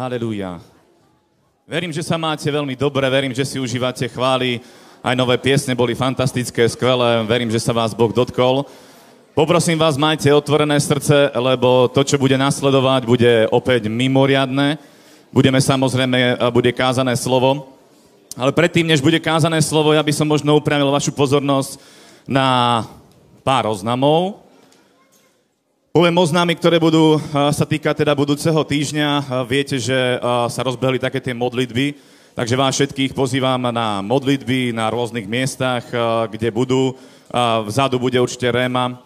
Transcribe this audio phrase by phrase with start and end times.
[0.00, 0.64] Halelúja.
[1.68, 4.56] Verím, že sa máte veľmi dobre, verím, že si užívate chvály.
[5.04, 7.20] Aj nové piesne boli fantastické, skvelé.
[7.28, 8.64] Verím, že sa vás Boh dotkol.
[9.36, 14.80] Poprosím vás, majte otvorené srdce, lebo to, čo bude nasledovať, bude opäť mimoriadné.
[15.36, 17.68] Budeme samozrejme, bude kázané slovo.
[18.40, 21.76] Ale predtým, než bude kázané slovo, ja by som možno upravil vašu pozornosť
[22.24, 22.88] na
[23.44, 24.48] pár oznamov.
[25.90, 29.42] Poviem oznámy, ktoré budú sa týkať teda budúceho týždňa.
[29.42, 31.98] Viete, že sa rozbehli také tie modlitby,
[32.30, 35.82] takže vás všetkých pozývam na modlitby na rôznych miestach,
[36.30, 36.94] kde budú.
[37.66, 39.02] Vzadu bude určite Réma,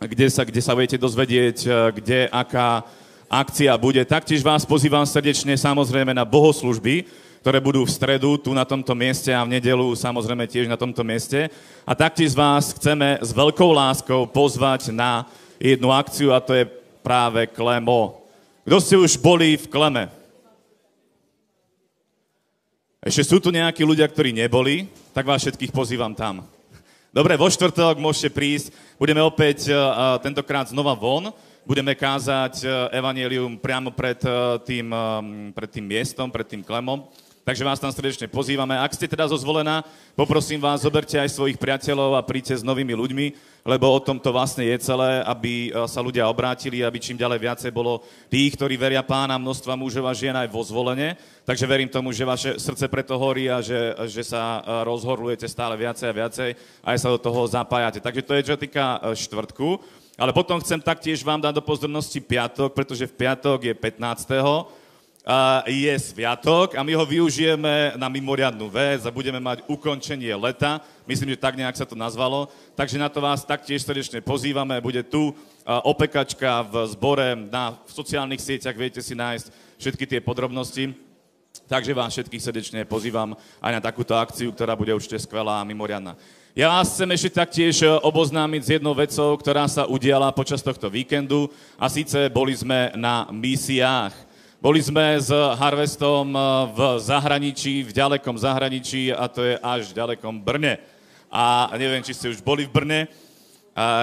[0.00, 2.88] kde sa, kde sa budete dozvedieť, kde aká
[3.28, 4.00] akcia bude.
[4.08, 7.04] Taktiež vás pozývam srdečne samozrejme na bohoslužby,
[7.44, 11.04] ktoré budú v stredu tu na tomto mieste a v nedelu samozrejme tiež na tomto
[11.04, 11.52] mieste.
[11.84, 15.28] A taktiež vás chceme s veľkou láskou pozvať na
[15.64, 16.68] jednu akciu a to je
[17.00, 18.20] práve Klemo.
[18.68, 20.12] Kto ste už boli v Kleme?
[23.00, 26.44] Ešte sú tu nejakí ľudia, ktorí neboli, tak vás všetkých pozývam tam.
[27.12, 28.72] Dobre, vo štvrtok môžete prísť.
[29.00, 31.32] Budeme opäť uh, tentokrát znova von.
[31.64, 34.20] Budeme kázať uh, evanielium priamo pred,
[34.68, 34.88] tým,
[35.52, 37.04] pred tým miestom, pred tým klemom.
[37.44, 38.72] Takže vás tam srdečne pozývame.
[38.80, 39.84] Ak ste teda zozvolená,
[40.16, 43.26] poprosím vás, zoberte aj svojich priateľov a príďte s novými ľuďmi,
[43.64, 47.70] lebo o tom to vlastne je celé, aby sa ľudia obrátili, aby čím ďalej viacej
[47.72, 51.16] bolo tých, ktorí veria pána, množstva mužov a žien aj vo zvolenie.
[51.48, 56.12] Takže verím tomu, že vaše srdce preto horí a že, že sa rozhorlujete stále viacej
[56.12, 56.48] a viacej
[56.84, 58.04] a aj sa do toho zapájate.
[58.04, 59.80] Takže to je, čo týka štvrtku.
[60.20, 64.28] Ale potom chcem taktiež vám dať do pozornosti piatok, pretože v piatok je 15
[65.64, 70.84] je sviatok a my ho využijeme na mimoriadnú vec a budeme mať ukončenie leta.
[71.08, 72.52] Myslím, že tak nejak sa to nazvalo.
[72.76, 74.84] Takže na to vás taktiež srdečne pozývame.
[74.84, 75.32] Bude tu
[75.64, 79.48] opekačka v zbore, na, v sociálnych sieťach viete si nájsť
[79.80, 80.92] všetky tie podrobnosti.
[81.64, 83.32] Takže vás všetkých srdečne pozývam
[83.64, 86.20] aj na takúto akciu, ktorá bude určite skvelá a mimoriadná.
[86.52, 91.48] Ja vás chcem ešte taktiež oboznámiť s jednou vecou, ktorá sa udiala počas tohto víkendu
[91.80, 94.12] a síce boli sme na misiách.
[94.64, 96.32] Boli sme s Harvestom
[96.72, 100.80] v zahraničí, v ďalekom zahraničí a to je až v ďalekom Brne.
[101.28, 103.00] A neviem, či ste už boli v Brne.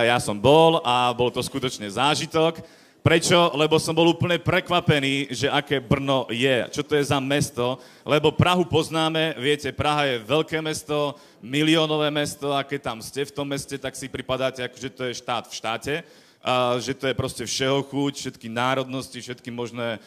[0.05, 2.61] Ja som bol a bol to skutočne zážitok.
[3.01, 3.57] Prečo?
[3.57, 8.29] Lebo som bol úplne prekvapený, že aké Brno je, čo to je za mesto, lebo
[8.29, 13.49] Prahu poznáme, viete, Praha je veľké mesto, miliónové mesto a keď tam ste v tom
[13.49, 15.93] meste, tak si pripadáte, ako že to je štát v štáte,
[16.41, 19.97] a že to je proste všeho chuť, všetky národnosti, všetky možné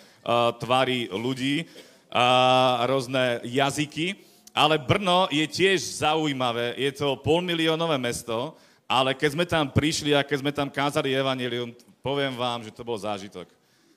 [0.58, 1.68] tvary ľudí
[2.08, 4.16] a rôzne jazyky.
[4.54, 8.54] Ale Brno je tiež zaujímavé, je to polmiliónové mesto,
[8.86, 12.86] ale keď sme tam prišli a keď sme tam kázali evanilium, poviem vám, že to
[12.86, 13.50] bol zážitok.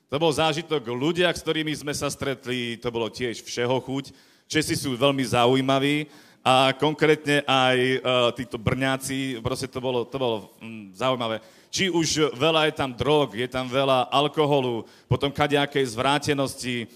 [0.09, 4.15] To bol zážitok ľudia, s ktorými sme sa stretli, to bolo tiež všeho chuť.
[4.49, 6.07] Česi sú veľmi zaujímaví
[6.41, 7.99] a konkrétne aj uh,
[8.31, 13.35] títo brňáci, proste to bolo, to bolo mm, zaujímavé či už veľa je tam drog,
[13.35, 16.87] je tam veľa alkoholu, potom kadejakej zvrátenosti,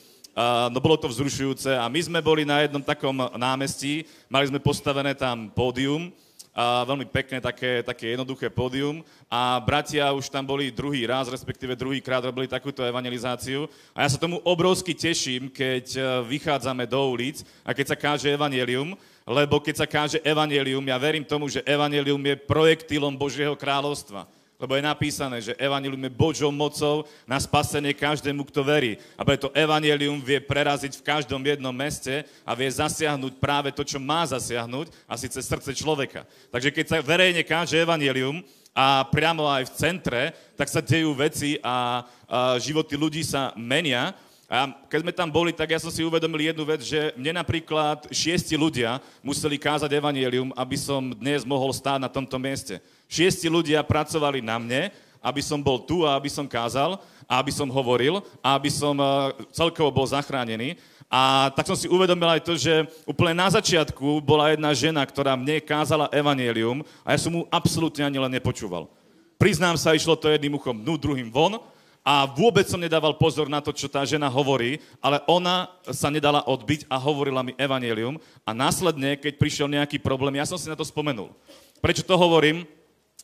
[0.71, 5.11] no bolo to vzrušujúce a my sme boli na jednom takom námestí, mali sme postavené
[5.11, 6.11] tam pódium,
[6.51, 8.99] a veľmi pekné, také, také jednoduché pódium
[9.31, 14.11] a bratia už tam boli druhý raz, respektíve druhý krát robili takúto evangelizáciu a ja
[14.11, 19.63] sa tomu obrovsky teším, keď e, vychádzame do ulic a keď sa káže evanelium, lebo
[19.63, 24.27] keď sa káže evanelium, ja verím tomu, že evanelium je projektilom Božieho kráľovstva
[24.61, 29.01] lebo je napísané, že evanelium je Božou mocou na spasenie každému, kto verí.
[29.17, 33.97] A preto evanelium vie preraziť v každom jednom meste a vie zasiahnuť práve to, čo
[33.97, 36.29] má zasiahnuť, a síce srdce človeka.
[36.53, 40.21] Takže keď sa verejne káže evanelium, a priamo aj v centre,
[40.55, 44.15] tak sa dejú veci a, a životy ľudí sa menia.
[44.51, 48.11] A keď sme tam boli, tak ja som si uvedomil jednu vec, že mne napríklad
[48.11, 52.83] šiesti ľudia museli kázať evanielium, aby som dnes mohol stáť na tomto mieste.
[53.11, 54.87] Šiesti ľudia pracovali na mne,
[55.19, 56.95] aby som bol tu a aby som kázal
[57.27, 60.79] a aby som hovoril a aby som eh, celkovo bol zachránený.
[61.11, 65.35] A tak som si uvedomil aj to, že úplne na začiatku bola jedna žena, ktorá
[65.35, 68.87] mne kázala evanielium a ja som mu absolútne ani len nepočúval.
[69.35, 71.59] Priznám sa, išlo to jedným uchom dnu, druhým von
[71.99, 76.47] a vôbec som nedával pozor na to, čo tá žena hovorí, ale ona sa nedala
[76.47, 78.15] odbiť a hovorila mi evanielium
[78.47, 81.35] a následne, keď prišiel nejaký problém, ja som si na to spomenul.
[81.83, 82.63] Prečo to hovorím?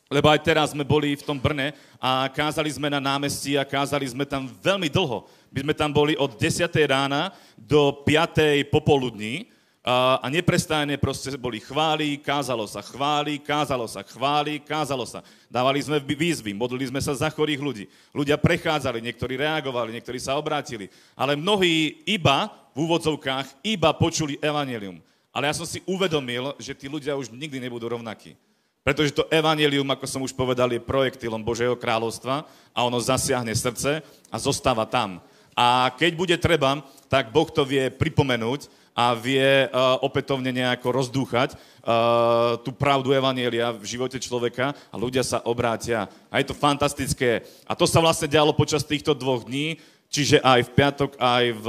[0.08, 4.08] Lebo aj teraz sme boli v tom Brne a kázali sme na námestí a kázali
[4.08, 5.28] sme tam veľmi dlho.
[5.52, 6.64] My sme tam boli od 10.
[6.88, 7.28] rána
[7.60, 8.72] do 5.
[8.72, 9.52] popoludní
[9.84, 15.20] a, a neprestajne proste boli chvály, kázalo sa chvály, kázalo sa chvály, kázalo sa.
[15.48, 17.84] Dávali sme výzvy, modlili sme sa za chorých ľudí.
[18.16, 20.88] Ľudia prechádzali, niektorí reagovali, niektorí sa obrátili.
[21.12, 25.04] Ale mnohí iba, v úvodzovkách, iba počuli evanelium.
[25.32, 28.36] Ale ja som si uvedomil, že tí ľudia už nikdy nebudú rovnakí.
[28.86, 34.00] Pretože to evanelium, ako som už povedal, je projektilom Božieho kráľovstva a ono zasiahne srdce
[34.32, 35.20] a zostáva tam.
[35.58, 36.80] A keď bude treba,
[37.10, 43.70] tak Boh to vie pripomenúť a vie uh, opätovne nejako rozdúchať uh, tú pravdu Evanielia
[43.70, 46.10] v živote človeka a ľudia sa obrátia.
[46.30, 47.46] A je to fantastické.
[47.66, 49.78] A to sa vlastne dialo počas týchto dvoch dní,
[50.10, 51.66] čiže aj v piatok, aj v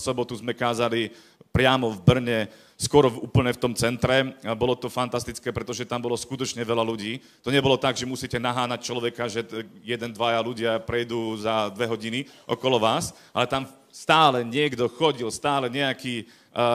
[0.00, 1.12] sobotu sme kázali
[1.52, 2.38] priamo v Brne,
[2.82, 4.34] skoro úplne v tom centre.
[4.42, 7.22] A bolo to fantastické, pretože tam bolo skutočne veľa ľudí.
[7.46, 9.46] To nebolo tak, že musíte nahánať človeka, že
[9.86, 15.70] jeden, dvaja ľudia prejdú za dve hodiny okolo vás, ale tam stále niekto chodil, stále
[15.70, 16.26] nejaký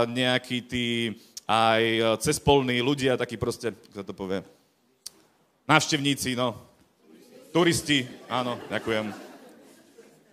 [0.09, 1.13] nejakí tí
[1.45, 4.42] aj cespolní ľudia, takí proste, kto to povie,
[5.69, 6.57] návštevníci, no,
[7.54, 9.27] turisti, áno, ďakujem.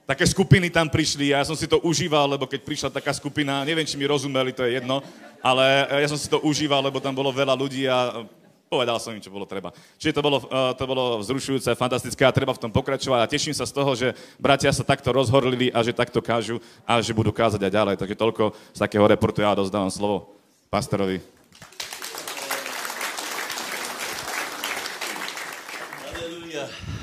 [0.05, 3.65] Také skupiny tam prišli a ja som si to užíval, lebo keď prišla taká skupina,
[3.65, 5.01] neviem, či mi rozumeli, to je jedno,
[5.41, 8.29] ale ja som si to užíval, lebo tam bolo veľa ľudí a
[8.69, 9.73] povedal som im, čo bolo treba.
[9.97, 13.57] Čiže to bolo, uh, to bolo vzrušujúce, fantastické a treba v tom pokračovať a teším
[13.57, 17.33] sa z toho, že bratia sa takto rozhorlili a že takto kážu a že budú
[17.33, 17.97] kázať aj ďalej.
[18.05, 18.43] Takže toľko
[18.77, 20.37] z takého reportu ja dozdávam slovo
[20.69, 21.23] pastorovi.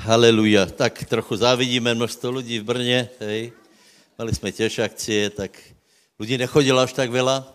[0.02, 0.66] Haleluja.
[0.66, 3.52] Tak trochu závidíme množstvo ľudí v Brně, hej.
[4.18, 5.54] Mali jsme těž akcie, tak
[6.18, 7.46] ľudí nechodilo až tak veľa,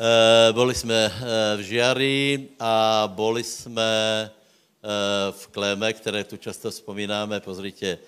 [0.00, 3.92] Eh, boli jsme eh, v Žiari a boli jsme
[4.32, 7.40] eh, v Kléme, které tu často vzpomínáme.
[7.40, 7.98] Pozrite,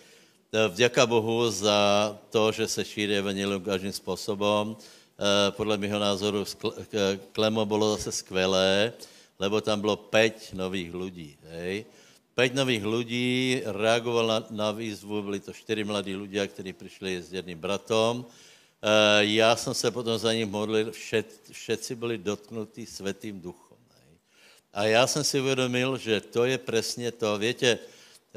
[0.69, 4.77] vďaka Bohu za to, že se šíří evangelium každým způsobem.
[5.51, 6.45] Podle mého názoru
[7.33, 8.93] Klemo bylo zase skvělé,
[9.39, 11.37] lebo tam bylo pět nových lidí.
[11.45, 11.85] Hej?
[12.35, 17.59] Pět nových lidí reagovalo na, výzvu, byli to čtyři mladí lidé, kteří přišli s jedným
[17.59, 18.27] bratom
[18.83, 23.79] Eh, já jsem se potom za ním modlil, všet, všetci byli dotknutí světým duchom.
[23.91, 24.19] Ne?
[24.73, 27.39] A já jsem si uvědomil, že to je přesně to.
[27.39, 27.79] Víte, e,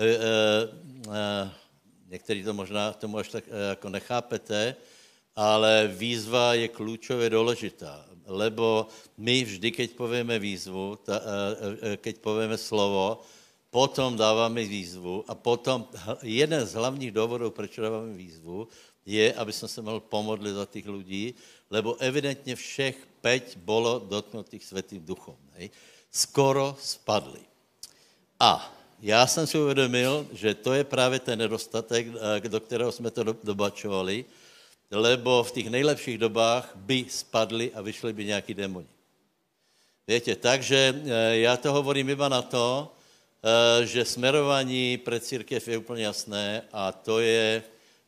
[0.06, 0.18] e,
[1.12, 1.52] e,
[2.08, 4.76] někteří to možná tomu až tak jako nechápete,
[5.36, 8.88] ale výzva je klíčově důležitá, lebo
[9.18, 11.22] my vždy, keď povíme výzvu, ta,
[11.98, 13.22] keď povíme slovo,
[13.76, 15.84] potom dáváme výzvu a potom
[16.24, 18.72] jeden z hlavních důvodů, proč dáváme výzvu,
[19.04, 21.36] je, aby som se mohl pomodlit za těch lidí,
[21.68, 25.36] lebo evidentně všech peť bylo dotknutých světým duchom.
[25.60, 25.70] Hej.
[26.08, 27.44] Skoro spadli.
[28.40, 28.64] A
[29.04, 33.24] já jsem si uvědomil, že to je právě ten nedostatek, eh, do kterého jsme to
[33.44, 34.26] dobačovali,
[34.92, 38.88] lebo v těch nejlepších dobách by spadli a vyšli by nějaký démoni.
[40.08, 42.95] Víte, takže eh, já to hovorím iba na to,
[43.84, 47.64] že smerování pre církev je úplně jasné a to je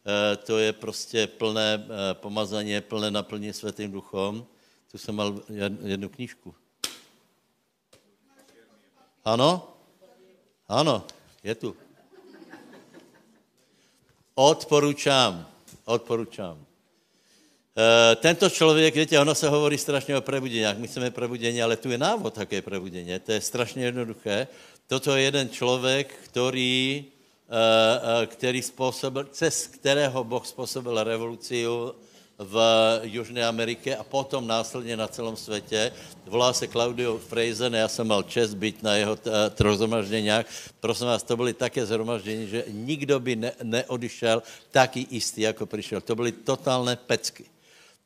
[0.08, 4.46] Eh, to je prostě plné eh, pomazání, plné naplnění světým duchom.
[4.92, 5.42] Tu jsem mal
[5.84, 6.56] jednu knížku.
[9.26, 9.74] Ano?
[10.68, 11.06] Ano,
[11.44, 11.76] je tu.
[14.36, 15.48] Odporučám,
[15.86, 16.66] odporučám.
[17.78, 21.92] E, tento člověk, víte, ono se hovorí strašně o prebudění, my chceme prebudění, ale tu
[21.92, 24.48] je návod také prebudění, to je strašně jednoduché.
[24.88, 27.06] Toto je jeden člověk, který
[27.50, 31.66] Eh, eh, který způsobil, cez kterého Boh způsobil revoluci
[32.38, 32.60] v
[33.04, 35.92] Jižní Americe a potom následně na celém světě.
[36.26, 40.46] Volá se Claudio Frazen, já jsem mal čest být na jeho eh, troch zhromažděních.
[40.80, 46.02] Prosím vás, to byly také zhromaždění, že nikdo by ne, neodišel taký istý, jako přišel.
[46.02, 47.46] To byly totálné pecky.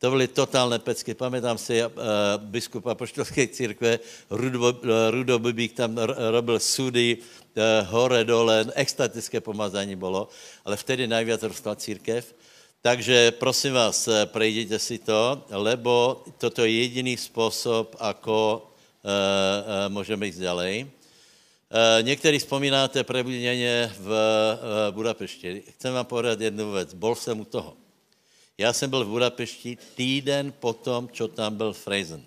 [0.02, 1.14] To byly totálné pecky.
[1.14, 1.90] Pamätám si uh,
[2.42, 4.02] biskupa poštolské církve,
[4.34, 4.74] Rudo,
[5.14, 5.94] Rudo Bibík tam
[6.34, 10.28] robil sudy, Eh, hore, dole, extatické pomazání bylo,
[10.64, 12.34] ale vtedy najviac rostla církev.
[12.80, 18.72] Takže prosím vás, eh, prejděte si to, lebo toto je jediný způsob, ako
[19.04, 20.84] uh, uh, můžeme jít ďalej.
[20.84, 20.88] Uh,
[22.02, 25.62] někteří vzpomínáte prebuděně v uh, Budapešti.
[25.76, 26.94] Chcem vám povedat jednu věc.
[26.94, 27.81] Bol jsem u toho.
[28.62, 32.22] Já jsem byl v Budapešti týden potom, čo tam byl Frazen.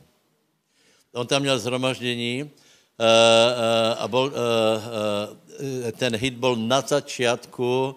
[1.15, 2.51] On tam měl zhromaždění
[2.95, 7.95] Eh, eh, a bol, eh, ten hit byl na začátku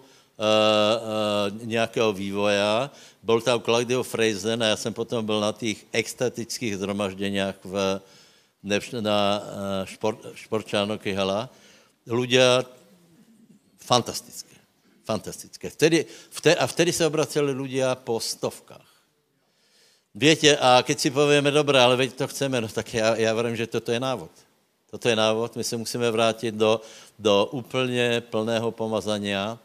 [1.63, 2.91] nějakého vývoja.
[3.23, 8.01] Byl tam Claudio Frazen a já jsem potom byl na těch extatických zhromažděních v,
[9.01, 9.43] na
[9.85, 11.51] šport, športčáno Kyhala.
[12.07, 12.63] Ľudia
[13.83, 14.48] fantastické.
[15.09, 15.73] Fantastické.
[15.73, 18.85] Vtedy, vtedy, a vtedy se obraceli ľudia po stovkách.
[20.13, 23.57] Viete, a keď si povieme, dobré, ale veď to chceme, no tak já, já vím,
[23.57, 24.29] že toto je návod.
[24.91, 26.81] Toto je návod, my se musíme vrátit do,
[27.19, 29.59] do úplně plného pomazania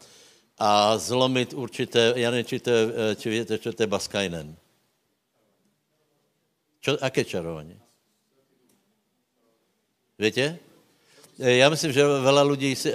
[0.58, 2.70] a zlomit určité, já nevím, či, to
[3.16, 4.56] či víte, čo to je Baskajnen.
[6.80, 7.80] Čo, aké čarování?
[10.18, 10.58] Víte?
[11.38, 12.92] Já myslím, že veľa lidí si,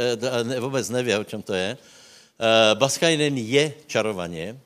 [0.59, 1.77] vůbec neví, o čem to je.
[2.73, 4.59] Baskajnen je čarovaně,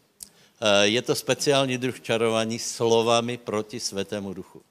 [0.81, 4.61] je to speciální druh čarování slovami proti svatému duchu.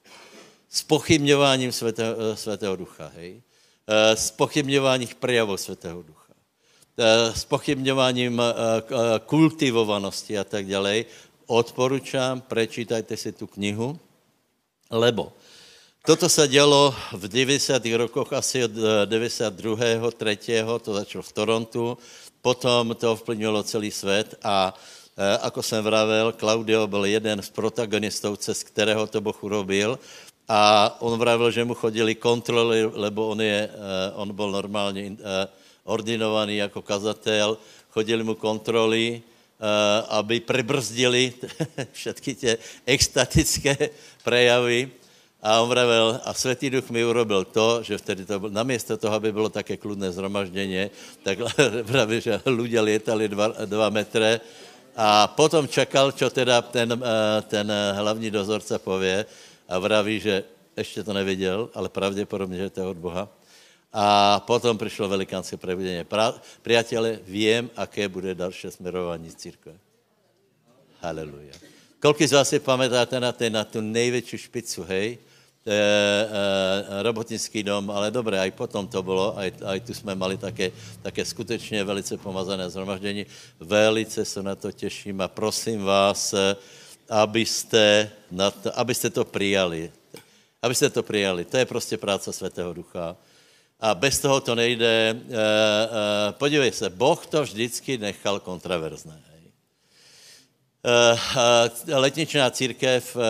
[0.69, 3.43] S pochybňováním svatého, svatého ducha, hej?
[4.15, 6.33] S pochybňováním prejavů svatého ducha.
[7.35, 8.43] S pochybňováním
[9.27, 11.05] kultivovanosti a tak dále.
[11.47, 13.99] Odporučám, prečítajte si tu knihu,
[14.91, 15.33] lebo
[16.07, 17.83] Toto se dělo v 90.
[17.97, 18.71] rokoch asi od
[19.05, 20.11] 92.
[20.37, 20.63] 3.
[20.83, 21.99] to začalo v Torontu,
[22.43, 24.75] potom to ovplnilo celý svět a
[25.17, 29.99] e, ako jsem vravel, Claudio byl jeden z protagonistů, cez kterého to Boh urobil.
[30.49, 35.15] A on vravil, že mu chodili kontroly, lebo on, je, e, on byl normálně e,
[35.85, 37.59] ordinovaný jako kazatel,
[37.91, 39.23] chodili mu kontroly,
[40.09, 41.33] aby prebrzdili
[41.93, 43.77] všetky tě extatické
[44.25, 44.91] prejavy
[45.43, 49.15] a on vravel, a Světý duch mi urobil to, že vtedy to bylo, namiesto toho,
[49.15, 50.91] aby bylo také kludné zhromaždění,
[51.23, 51.39] tak
[51.91, 54.39] vraví, že ľudia lietali dva, dva metre
[54.95, 59.27] a potom čekal, čo teda ten, eh, ten hlavní dozorce pově
[59.69, 60.45] a vraví, že
[60.77, 63.29] ještě to neviděl, ale pravděpodobně, že to je od Boha.
[63.93, 66.05] A potom přišlo velikánské prebudení.
[66.05, 69.73] Pra, priatele, vím, aké bude další směrování církve.
[71.01, 71.53] Haleluja.
[72.01, 75.19] Kolik z vás si pamätáte na, ten, na tu největší špicu, hej?
[75.66, 80.37] E, e, robotnický dom, ale dobré, aj potom to bylo, aj, aj tu jsme mali
[80.37, 83.26] také, také skutečně velice pomazané zhromaždění.
[83.61, 86.35] Velice se na to těším a prosím vás,
[87.09, 89.92] abyste, na to, abyste to přijali.
[90.62, 91.45] Abyste to přijali.
[91.45, 93.16] To je prostě práce Svatého Ducha.
[93.81, 95.11] A bez toho to nejde.
[95.11, 99.32] E, e, podívej se, Boh to vždycky nechal kontraverzné.
[100.83, 103.23] Eh, eh, letničná církev eh,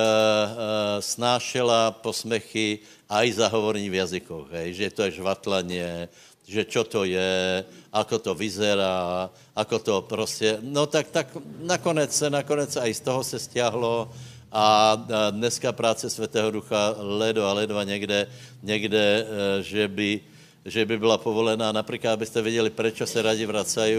[1.04, 6.08] snášela posmechy aj zahovorení v jazykoch, hej, že to je žvatlaně,
[6.48, 7.60] že čo to je,
[7.92, 11.28] ako to vyzerá, ako to prostě, no tak, tak
[11.60, 14.08] nakonec se, nakonec aj z toho se stiahlo
[14.48, 14.96] a
[15.30, 18.32] dneska práce Svatého Ducha ledo a ledva někde,
[18.62, 19.26] někde
[19.60, 20.20] že by,
[20.64, 21.72] že by byla povolená.
[21.72, 23.96] Například, abyste věděli, proč se rádi vracají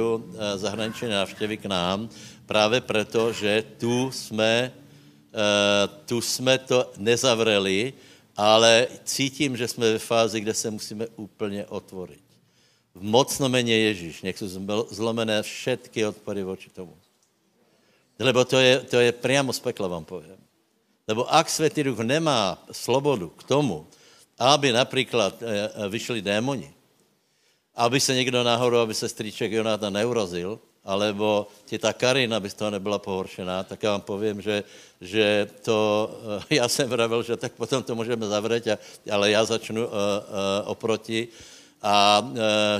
[0.55, 2.09] zahraniční návštěvy k nám,
[2.45, 4.71] Právě proto, že tu jsme,
[5.33, 7.93] uh, tu jsme to nezavreli,
[8.35, 12.23] ale cítím, že jsme ve fázi, kde se musíme úplně otvorit.
[12.95, 14.47] V mocno meně Ježíš, nech jsou
[14.89, 16.97] zlomené všetky odpory voči tomu.
[18.19, 20.37] Lebo to je, to je priamo z pekla, vám povím.
[21.07, 23.87] Lebo ak Světý Duch nemá slobodu k tomu,
[24.39, 26.73] aby například e, vyšli démoni,
[27.75, 32.53] aby se někdo nahoru, aby se strýček Jonáta neurazil, alebo ti ta Karina by z
[32.53, 34.63] toho nebyla pohoršená, tak já vám povím, že,
[35.01, 36.09] že to,
[36.49, 38.67] eh, já jsem vravil, že tak potom to můžeme zavřít,
[39.11, 39.97] ale já začnu uh, uh,
[40.65, 41.27] oproti.
[41.83, 42.37] A uh,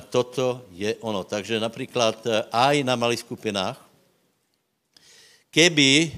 [0.10, 1.24] toto je ono.
[1.24, 3.76] Takže například aj na malých skupinách,
[5.52, 6.12] keby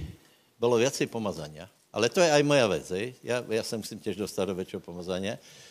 [0.59, 2.91] bylo věci pomazania, ale to je aj moja věc,
[3.23, 5.64] já, já se musím těž dostat do většího pomazania, Eh,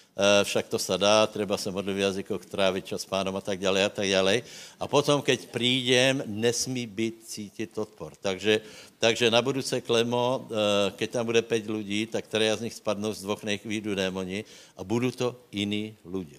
[0.45, 3.59] však to se dá, třeba se modlit v jazykoch, trávit čas s pánom a tak
[3.59, 4.43] dále a tak dále.
[4.81, 8.13] A potom, keď přijdem, nesmí být cítit odpor.
[8.23, 8.61] Takže,
[8.99, 13.13] takže na budouce klemo, eh, keď tam bude pět lidí, tak které z nich spadnou
[13.13, 14.45] z dvoch nech démoni
[14.77, 16.39] a budou to jiní lidé.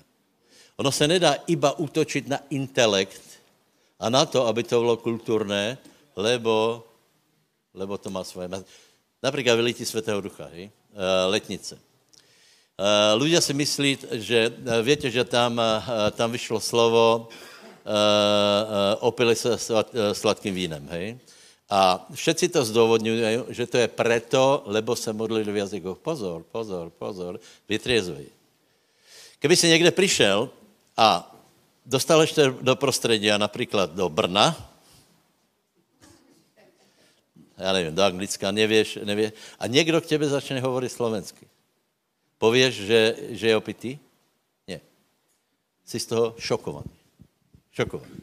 [0.77, 3.43] Ono se nedá iba útočit na intelekt
[3.99, 5.77] a na to, aby to bylo kulturné,
[6.15, 6.83] lebo,
[7.73, 8.47] lebo to má svoje...
[9.23, 10.71] Například vylítí Svatého Ducha, hej?
[10.95, 11.84] Eh, letnice.
[12.75, 17.31] Uh, ľudia si myslí, že uh, viete, že tam, uh, tam vyšlo slovo
[18.99, 19.57] opili se
[20.13, 21.21] sladkým vínem, hej?
[21.69, 26.01] A všetci to zdôvodňujú, že to je preto, lebo se modlili v jazykoch.
[26.01, 27.37] Pozor, pozor, pozor,
[27.69, 28.25] vytriezuj.
[29.37, 30.49] Keby si někde přišel
[30.97, 31.35] a
[31.85, 34.57] dostal ještě do prostředí, například do Brna,
[37.57, 41.45] já nevím, do Anglicka, nevěš, nevěš, a někdo k tebe začne hovorit slovensky.
[42.37, 43.99] Pověš, že, že je opitý?
[44.67, 44.81] Ne.
[45.85, 46.91] Jsi z toho šokovaný.
[47.71, 48.15] Šokovaný.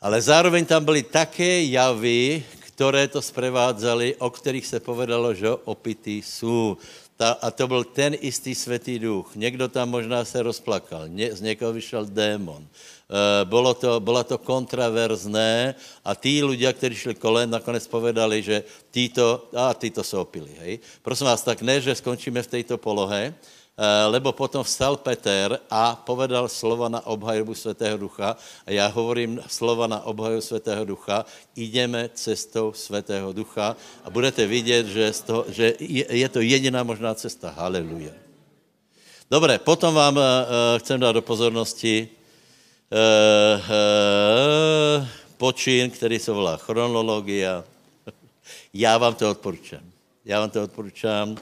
[0.00, 6.22] Ale zároveň tam byly také javy, které to sprevádzali, o kterých se povedalo, že opití
[6.22, 6.76] jsou.
[7.16, 9.36] Ta, a to byl ten istý světý duch.
[9.36, 12.60] Někdo tam možná se rozplakal, ně, z někoho vyšel démon.
[12.60, 18.68] E, bylo to, bylo to kontraverzné a tí ľudia, kteří šli kolem, nakonec povedali, že
[18.92, 20.52] títo, a títo se opili.
[20.60, 20.78] Hej.
[21.02, 23.32] Prosím vás, tak ne, že skončíme v této polohe,
[24.08, 29.86] lebo potom vstal Peter a povedal slova na obhajobu Svatého Ducha a já hovorím slova
[29.86, 31.24] na obhajobu Svatého Ducha,
[31.56, 35.76] ideme cestou Svatého Ducha a budete vidět, že, toho, že
[36.08, 37.52] je to jediná možná cesta.
[37.52, 38.16] Haleluja.
[39.30, 40.24] Dobré, potom vám uh,
[40.78, 45.06] chcem dát do pozornosti uh, uh,
[45.36, 47.64] počin, který se volá chronologia.
[48.74, 49.82] Já vám to odporučám.
[50.24, 51.36] Já vám to odporučám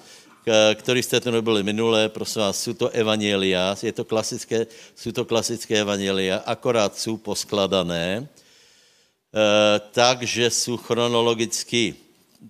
[0.75, 5.25] který jste tu nebyli minule, prosím vás, jsou to evangelia, je to klasické, jsou to
[5.25, 11.95] klasické evangelia, akorát jsou poskladané, eh, takže jsou chronologicky.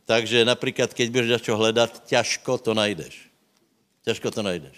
[0.07, 3.31] Takže například, keď budeš něco hledat, těžko to najdeš.
[4.05, 4.77] Těžko to najdeš.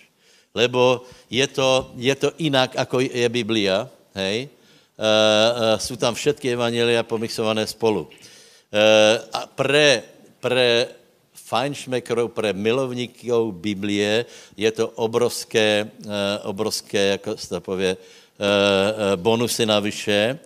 [0.55, 4.49] Lebo je to, je to jinak, ako je Biblia, hej?
[4.97, 5.09] E,
[5.75, 8.09] e, jsou tam všetky evangelia pomixované spolu.
[9.33, 10.03] A pre,
[10.41, 10.89] pre
[11.47, 14.27] fajnšmekrov pre milovníkov Biblie
[14.59, 20.39] je to obrovské, eh, obrovské, jako se to pově, eh, eh, bonusy navyše,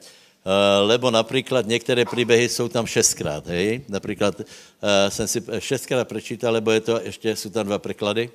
[0.88, 3.84] lebo například některé příběhy jsou tam šestkrát, hej?
[3.88, 4.40] Například
[5.08, 8.30] jsem si šestkrát prečítal, lebo je to, ještě jsou tam dva preklady,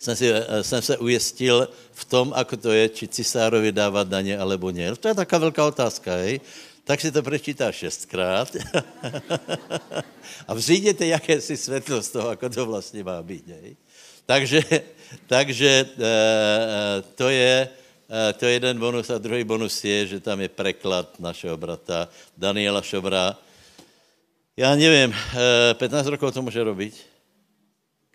[0.00, 4.72] jsem, si, jsem se ujistil v tom, ako to je, či cisárovi dávat daně, alebo
[4.72, 4.96] ne.
[4.96, 6.40] To je taká velká otázka, hej?
[6.88, 8.48] Tak si to prečítá šestkrát
[10.48, 13.44] a vzíděte, jaké si světlo z toho, ako to vlastně má být.
[13.44, 13.76] Ne?
[14.24, 14.64] Takže,
[15.28, 16.12] takže e,
[17.12, 17.68] to, je,
[18.08, 22.08] e, to je jeden bonus a druhý bonus je, že tam je preklad našeho brata
[22.32, 23.36] Daniela Šobra.
[24.56, 26.94] Já nevím, e, 15 rokov to může robiť.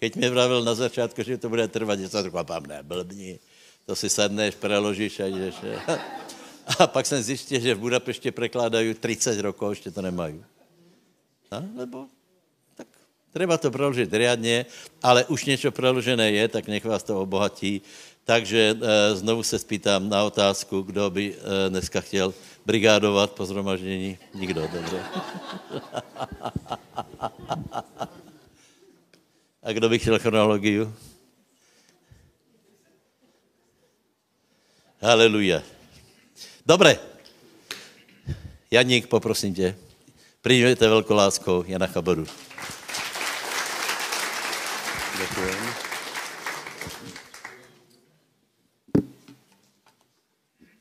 [0.02, 3.40] Keď mi vravil na začátku, že to bude trvat, že jsem řekl, pám, ne, blbni,
[3.86, 5.56] to si sadneš, preložíš a jdeš.
[6.80, 10.44] A pak jsem zjistil, že v Budapešti prekládají 30 rokov, ještě to nemají.
[11.52, 12.06] A, nebo
[12.76, 12.88] tak
[13.34, 14.66] treba to preložit riadně,
[15.04, 17.82] ale už něco preložené je, tak nech vás to obohatí.
[18.24, 22.34] Takže e, znovu se spýtám na otázku, kdo by e, dneska chtěl
[22.66, 24.18] brigádovat po zhromaždění.
[24.34, 25.04] Nikdo, dobře.
[29.64, 30.88] A kdo by chtěl chronologii?
[35.02, 35.73] Haleluja.
[36.66, 36.96] Dobre.
[38.72, 39.76] Janík, poprosím tě,
[40.42, 42.26] přijměte velkou láskou Jana Chaboru.
[45.20, 45.60] Děkujem.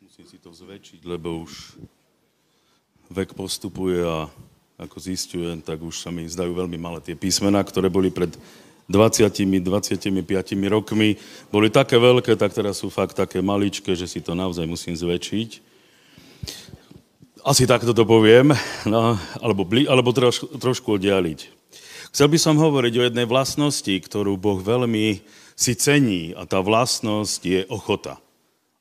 [0.03, 1.75] Musím si to zväčšiť, lebo už
[3.11, 4.31] vek postupuje a
[4.79, 8.31] ako zistujem, tak už sa mi zdajú veľmi malé tie písmená, ktoré boli pred
[8.87, 9.35] 20,
[9.67, 10.15] 25
[10.71, 11.19] rokmi.
[11.51, 15.72] Boli také veľké, tak teraz sú fakt také maličké, že si to naozaj musím zväčšiť.
[17.43, 18.55] Asi takto to poviem,
[18.87, 21.51] no, alebo, alebo troš, trošku oddialiť.
[22.15, 25.25] Chcel by som hovoriť o jednej vlastnosti, ktorú Boh veľmi
[25.57, 28.21] si cení a tá vlastnosť je ochota.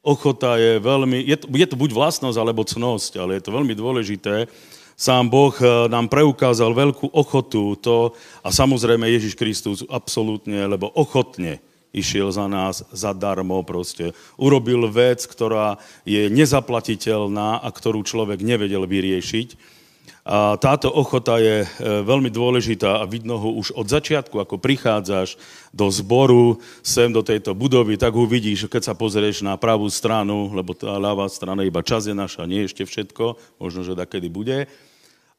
[0.06, 3.74] Ochota je veľmi, je to, je to buď vlastnosť alebo cnosť, ale je to veľmi
[3.78, 4.50] dôležité.
[4.98, 8.14] Sám Boh eh, nám preukázal veľkú ochotu to
[8.46, 11.58] a samozrejme Ježiš Kristus absolútne, lebo ochotne
[11.92, 14.16] išiel za nás zadarmo proste.
[14.40, 19.80] Urobil vec, ktorá je nezaplatiteľná a ktorú človek nevedel vyriešiť.
[20.22, 25.34] A táto ochota je e, veľmi dôležitá a vidno ho už od začiatku, ako prichádzaš
[25.74, 30.54] do zboru, sem do tejto budovy, tak ho vidíš, keď sa pozrieš na pravú stranu,
[30.54, 34.70] lebo tá ľavá strana iba čas je naša, nie ešte všetko, možno, že takedy bude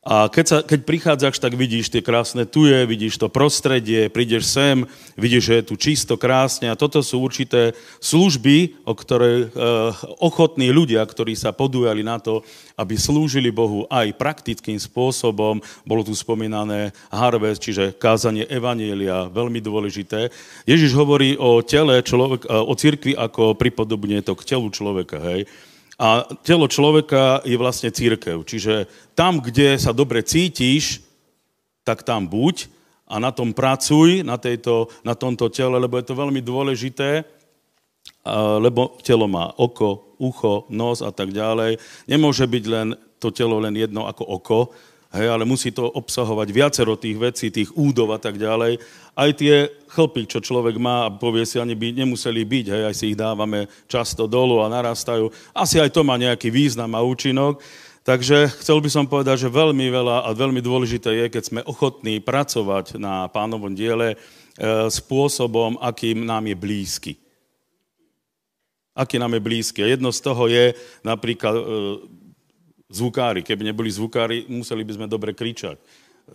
[0.03, 4.83] a keď, sa, keď prichádzaš, tak vidíš tie krásne tuje, vidíš to prostredie, prídeš sem,
[5.15, 7.71] vidíš, že je tu čisto, krásne a toto sú určité
[8.03, 9.55] služby, o ktoré e,
[10.19, 12.43] ochotní ľudia, ktorí sa podujali na to,
[12.75, 15.63] aby slúžili Bohu aj praktickým spôsobom.
[15.87, 20.35] Bolo tu spomínané harvest, čiže kázanie evanielia, veľmi dôležité.
[20.67, 25.47] Ježiš hovorí o tele, človek, e, o cirkvi ako pripodobne to k telu človeka, hej.
[26.01, 28.45] A telo človeka je vlastne církev.
[28.45, 31.05] Čiže tam, kde sa dobre cítiš,
[31.85, 32.71] tak tam buď
[33.13, 37.27] a na tom pracuj, na, tejto, na tomto tele, lebo je to veľmi dôležité,
[38.63, 41.77] lebo telo má oko, ucho, nos a tak ďalej.
[42.09, 44.59] Nemôže byť len to telo len jedno ako oko,
[45.13, 48.81] hej, ale musí to obsahovať viacero tých vecí, tých údov a tak ďalej.
[49.13, 52.95] Aj tie chlpy, čo človek má, a povie si, ani by nemuseli byť, hej, aj
[52.97, 55.29] si ich dávame často dolu a narastajú.
[55.53, 57.61] Asi aj to má nejaký význam a účinok.
[58.03, 62.19] Takže chcel by som povedať, že veľmi veľa a veľmi dôležité je, keď sme ochotní
[62.19, 64.17] pracovať na pánovom diele e,
[64.91, 67.13] spôsobom, akým nám je blízky.
[68.91, 69.87] Aký nám je blízky.
[69.87, 70.75] Jedno z toho je
[71.07, 71.63] napríklad e,
[72.93, 73.41] zvukári.
[73.41, 75.81] Keby neboli zvukári, museli by sme dobre kričať.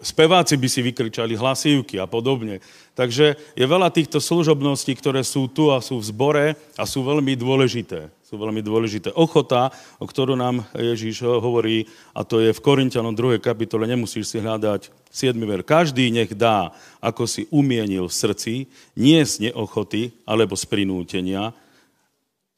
[0.04, 2.60] Speváci by si vykričali hlasívky a podobne.
[2.92, 7.40] Takže je veľa týchto služobností, ktoré sú tu a sú v zbore a sú veľmi
[7.40, 8.12] dôležité.
[8.28, 9.16] Sú veľmi dôležité.
[9.16, 9.72] Ochota,
[10.04, 13.40] o ktorú nám Ježíš hovorí, a to je v Korintianom 2.
[13.40, 15.40] kapitole, nemusíš si hľadať 7.
[15.48, 15.64] ver.
[15.64, 18.54] Každý nech dá, ako si umienil v srdci,
[19.00, 21.56] nie z neochoty, alebo z prinútenia,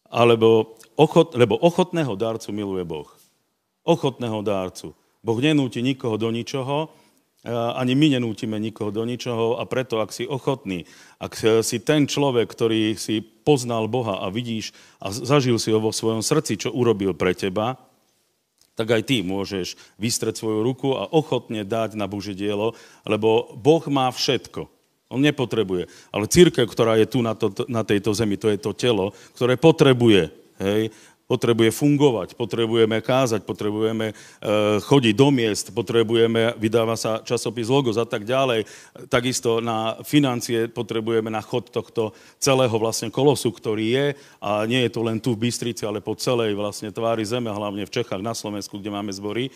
[0.10, 3.19] alebo ochot, lebo ochotného dárcu miluje Boh.
[3.90, 4.94] Ochotného dárcu.
[5.26, 6.94] Boh nenúti nikoho do ničoho,
[7.50, 10.84] ani my nenútime nikoho do ničoho a preto, ak si ochotný,
[11.24, 15.96] ak si ten človek, ktorý si poznal Boha a vidíš a zažil si ho vo
[15.96, 17.80] svojom srdci, čo urobil pre teba,
[18.76, 22.76] tak aj ty môžeš vystreť svoju ruku a ochotne dať na Bože dielo,
[23.08, 24.68] lebo Boh má všetko.
[25.10, 25.90] On nepotrebuje.
[26.14, 29.58] Ale církev, ktorá je tu na, to, na tejto zemi, to je to telo, ktoré
[29.58, 30.92] potrebuje hej,
[31.30, 34.14] potrebuje fungovať, potrebujeme kázať, potrebujeme e,
[34.82, 38.66] chodiť do miest, potrebujeme, vydáva sa časopis Logos a tak ďalej.
[39.14, 44.08] Takisto na financie potrebujeme na chod tohto celého vlastne kolosu, ktorý je
[44.42, 47.86] a nie je to len tu v Bystrici, ale po celej vlastne tvári zeme, hlavne
[47.86, 49.54] v Čechách, na Slovensku, kde máme zbory.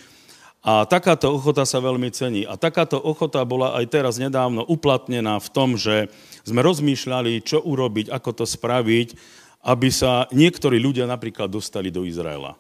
[0.64, 2.48] A takáto ochota sa veľmi cení.
[2.48, 6.08] A takáto ochota bola aj teraz nedávno uplatnená v tom, že
[6.48, 12.60] sme rozmýšľali, čo urobiť, ako to spraviť, aby sa niektorí ľudia napríklad dostali do Izraela.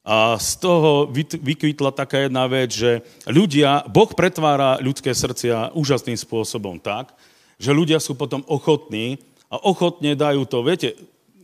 [0.00, 1.08] A z toho
[1.40, 7.12] vykvitla taká jedna vec, že ľudia, Boh pretvára ľudské srdcia úžasným spôsobom tak,
[7.60, 9.20] že ľudia sú potom ochotní
[9.52, 10.64] a ochotne dajú to.
[10.64, 10.96] Viete,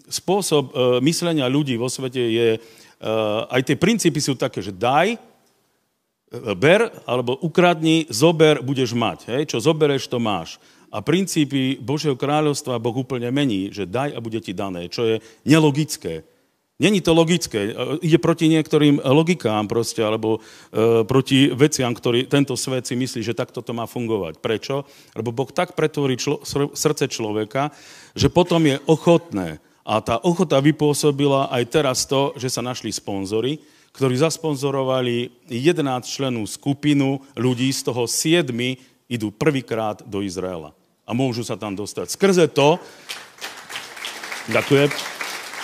[0.09, 2.59] spôsob e, myslenia ľudí vo svete je, e,
[3.53, 5.19] aj tie princípy sú také, že daj, e,
[6.57, 9.19] ber, alebo ukradni, zober, budeš mať.
[9.29, 9.43] Hej?
[9.53, 10.57] Čo zobereš, to máš.
[10.93, 15.15] A princípy Božieho kráľovstva Boh úplne mení, že daj a bude ti dané, čo je
[15.45, 16.23] nelogické.
[16.77, 17.73] Není to logické.
[18.05, 23.33] Ide proti niektorým logikám proste, alebo e, proti veciam, ktorý tento svet si myslí, že
[23.33, 24.45] takto to má fungovať.
[24.45, 24.85] Prečo?
[25.17, 26.45] Lebo Boh tak pretvorí člo,
[26.77, 27.73] srdce človeka,
[28.13, 29.57] že potom je ochotné.
[29.89, 33.57] A tá ochota vypôsobila aj teraz to, že sa našli sponzory,
[33.97, 38.53] ktorí zasponzorovali 11 členú skupinu ľudí, z toho 7
[39.07, 40.75] idú prvýkrát do Izraela
[41.07, 42.11] a môžu sa tam dostať.
[42.11, 42.83] Skrze to,
[44.51, 44.91] ďakujem,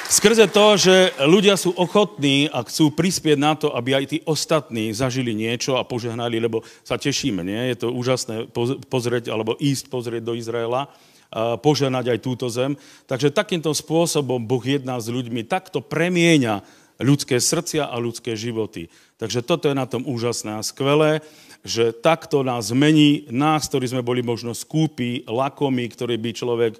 [0.06, 0.94] skrze to, že
[1.26, 5.88] ľudia sú ochotní a chcú prispieť na to, aby aj tí ostatní zažili niečo a
[5.88, 7.74] požehnali, lebo sa tešíme, nie?
[7.74, 8.46] Je to úžasné
[8.86, 10.92] pozrieť, alebo ísť pozrieť do Izraela,
[11.32, 12.76] a požehnať aj túto zem.
[13.08, 16.60] Takže takýmto spôsobom Boh jedná s ľuďmi, takto premieňa
[17.00, 18.92] ľudské srdcia a ľudské životy.
[19.16, 21.24] Takže toto je na tom úžasné a skvelé
[21.62, 26.72] že takto nás zmení, nás, ktorí sme boli možno skúpi, lakomí, ktorý by človek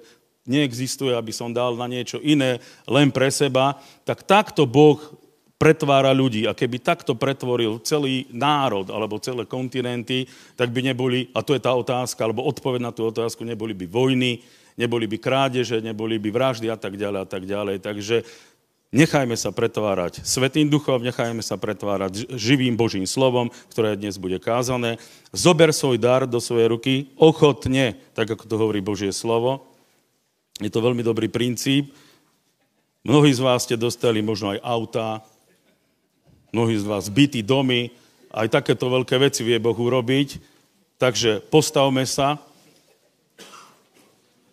[0.43, 4.99] neexistuje, aby som dal na niečo iné, len pre seba, tak takto Boh
[5.55, 6.43] pretvára ľudí.
[6.43, 10.27] A keby takto pretvoril celý národ alebo celé kontinenty,
[10.59, 13.87] tak by neboli, a to je tá otázka, alebo odpoveď na tú otázku, neboli by
[13.87, 14.43] vojny,
[14.75, 17.79] neboli by krádeže, neboli by vraždy a tak ďalej a tak ďalej.
[17.79, 18.15] Takže
[18.93, 25.01] Nechajme sa pretvárať Svetým duchom, nechajme sa pretvárať živým Božím slovom, ktoré dnes bude kázané.
[25.33, 29.65] Zober svoj dar do svojej ruky ochotne, tak ako to hovorí Božie slovo.
[30.61, 31.89] Je to veľmi dobrý princíp.
[33.01, 35.25] Mnohí z vás ste dostali možno aj autá,
[36.53, 37.89] mnohí z vás byty, domy,
[38.29, 40.37] aj takéto veľké veci vie Boh urobiť.
[41.01, 42.37] Takže postavme sa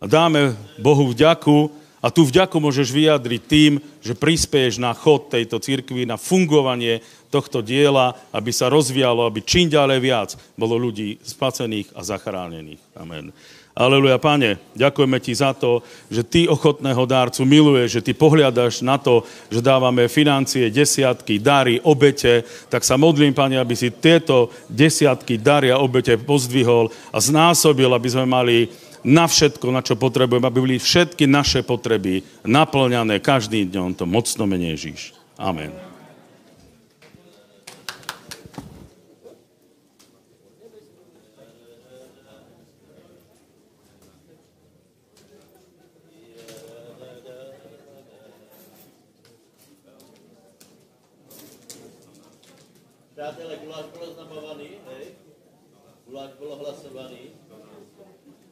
[0.00, 5.60] a dáme Bohu vďaku, a tú vďaku môžeš vyjadriť tým, že prispieš na chod tejto
[5.60, 11.92] cirkvi, na fungovanie tohto diela, aby sa rozvíjalo, aby čím ďalej viac bolo ľudí spacených
[11.92, 12.80] a zachránených.
[12.96, 13.30] Amen.
[13.70, 18.98] Aleluja, Pane, ďakujeme Ti za to, že Ty ochotného dárcu miluješ, že Ty pohľadaš na
[18.98, 25.38] to, že dávame financie, desiatky, dary, obete, tak sa modlím, Pane, aby si tieto desiatky,
[25.38, 28.68] dary a obete pozdvihol a znásobil, aby sme mali
[29.04, 33.96] na všetko, na čo potrebujeme, aby boli všetky naše potreby naplňané každým dňom.
[33.96, 35.16] To mocno menej Ježíš.
[35.40, 35.72] Amen.
[53.20, 55.04] Přátelé, guláš byl oznamovaný, hej?
[56.08, 57.24] Guláš byl hlasovaný.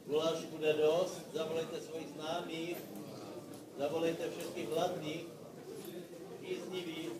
[0.05, 2.77] Guláš bude dost, zavolejte svojich známých,
[3.77, 5.25] zavolejte všetkých hladných,
[6.41, 7.13] jízdnivých,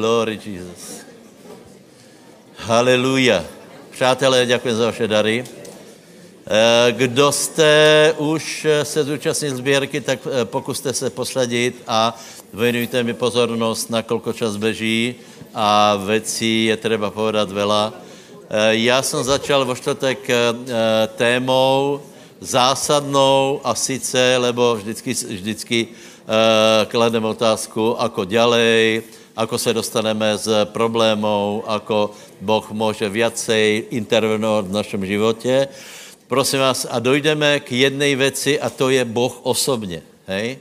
[0.00, 1.04] Glory Jesus.
[2.56, 3.44] Haleluja.
[3.90, 5.44] Přátelé, děkuji za vaše dary.
[5.44, 12.16] Eh, kdo jste už se zúčastnil sběrky, tak eh, pokuste se posledit a
[12.52, 15.14] venujte mi pozornost, na kolko čas beží
[15.54, 17.92] a věcí je třeba povedat vela.
[17.92, 20.18] Eh, já jsem začal vo čtvrtek
[21.16, 22.00] témou
[22.40, 25.88] zásadnou a sice, lebo vždycky, vždycky
[26.88, 29.02] klademe otázku, ako ďalej,
[29.36, 35.68] ako se dostaneme z problémů, ako Boh může viacej intervenovat v našem životě.
[36.26, 40.02] Prosím vás, a dojdeme k jedné věci a to je Boh osobně.
[40.26, 40.58] Hej?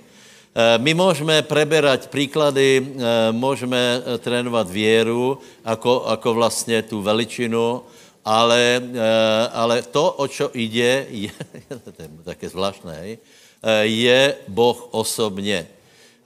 [0.55, 7.81] E, my můžeme preberať příklady, e, můžeme e, trénovat věru, jako, jako vlastně tu veličinu,
[8.25, 8.81] ale,
[9.53, 11.31] ale to, o čo jde, je,
[11.69, 13.17] je také zvláštné, hej?
[13.81, 15.67] je Boh osobně.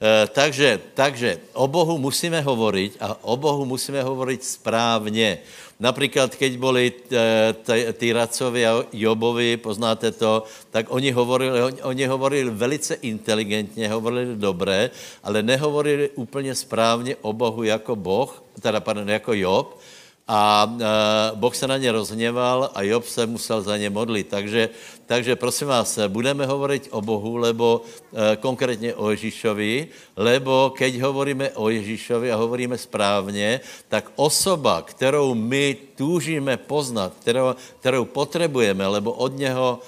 [0.04, 5.39] Eh, takže, takže o Bohu musíme hovoriť a o Bohu musíme hovoriť správně.
[5.80, 10.44] Například, keď byli eh, ty radcovi a Jobovi, poznáte to,
[10.76, 14.92] tak oni hovorili, oni hovorili velice inteligentně, hovorili dobré,
[15.24, 19.80] ale nehovorili úplně správně o Bohu jako Boh, teda pardon, jako Job,
[20.27, 24.27] a e, Boh se na ně rozhněval a Job se musel za ně modlit.
[24.27, 24.69] Takže,
[25.05, 27.81] takže prosím vás, budeme hovorit o Bohu, lebo
[28.13, 33.59] e, konkrétně o Ježíšovi, lebo keď hovoríme o Ježíšovi a hovoríme správně,
[33.89, 39.79] tak osoba, kterou my túžíme poznat, kterou, kterou potřebujeme, lebo od něho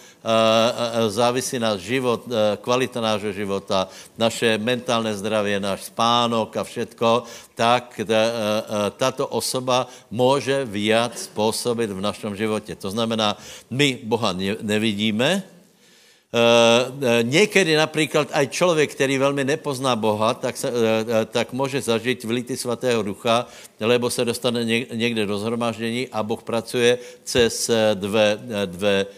[1.07, 2.25] závisí náš život,
[2.61, 3.85] kvalita nášho života,
[4.17, 8.01] naše mentálne zdravie, náš spánok a všetko, tak
[8.97, 12.75] tato osoba může viac způsobit v našem životě.
[12.75, 13.37] To znamená,
[13.69, 15.43] my Boha nevidíme,
[17.21, 20.67] někdy například aj člověk, který velmi nepozná Boha, tak, se,
[21.31, 23.47] tak může zažít vlity svatého ducha,
[23.79, 29.13] lebo se dostane někde do zhromaždění a Boh pracuje cez dve, dve uh,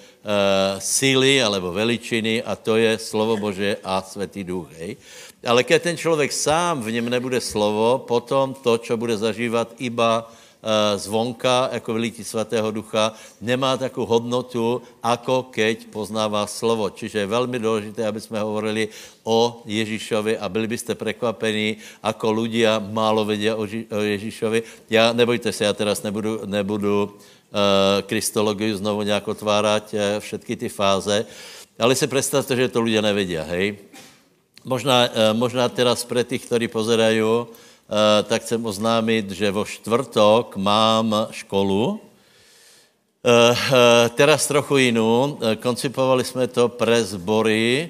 [0.79, 4.67] síly alebo veličiny a to je slovo Bože a svatý duch.
[4.75, 4.99] Hej.
[5.47, 10.27] Ale keď ten člověk sám v něm nebude slovo, potom to, co bude zažívat iba
[10.27, 16.89] uh, zvonka, jako vylítí svatého ducha, nemá takovou hodnotu, ako keď poznává slovo.
[16.89, 18.89] Čiže je velmi důležité, aby jsme hovorili
[19.23, 23.63] o Ježíšovi a byli byste překvapení, ako ľudia málo vědí o,
[24.01, 24.63] Ježíšovi.
[24.89, 27.36] Já, nebojte se, já teraz nebudu, nebudu Eh,
[28.01, 31.25] kristologii znovu nějak otvárať, eh, všetky ty fáze.
[31.79, 33.77] Ale si představte, že to lidé nevědí, hej.
[34.65, 37.23] Možná, eh, možná teraz pre tých, ktorí pozerají,
[38.27, 42.03] tak chcem oznámit, že vo čtvrtok mám školu,
[44.15, 45.39] teraz trochu jinou.
[45.63, 47.87] Koncipovali jsme to pre zbory,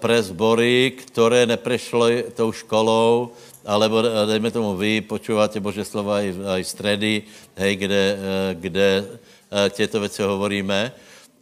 [0.00, 3.36] pre zbory, které neprešly tou školou,
[3.70, 7.22] alebo eh, dejme tomu vy počúváte Bože slova i, i středy,
[7.54, 10.90] hej, kde, eh, kde eh, těto věci hovoríme.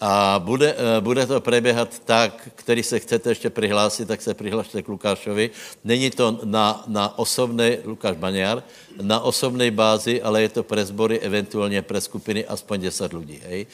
[0.00, 4.88] A bude, bude to preběhat tak, který se chcete ještě přihlásit, tak se přihlašte k
[4.88, 5.50] Lukášovi.
[5.84, 8.62] Není to na, na osobné, Lukáš Baňar,
[9.02, 13.40] na osobné bázi, ale je to pre zbory, eventuálně pre skupiny aspoň 10 lidí.
[13.46, 13.66] Hej.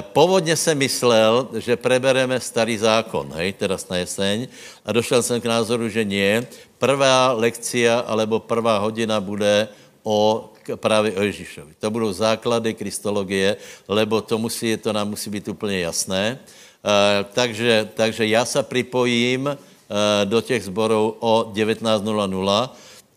[0.00, 4.48] Původně jsem myslel, že prebereme starý zákon, hej, teraz na jeseň,
[4.84, 6.42] a došel jsem k názoru, že nie,
[6.80, 9.68] prvá lekcia alebo prvá hodina bude
[10.02, 11.74] o právě o Ježíšovi.
[11.78, 13.56] To budou základy kristologie,
[13.88, 16.38] lebo to, musí, to nám musí být úplně jasné.
[16.38, 19.56] E, takže, takže já se připojím e,
[20.24, 22.70] do těch zborů o 19.00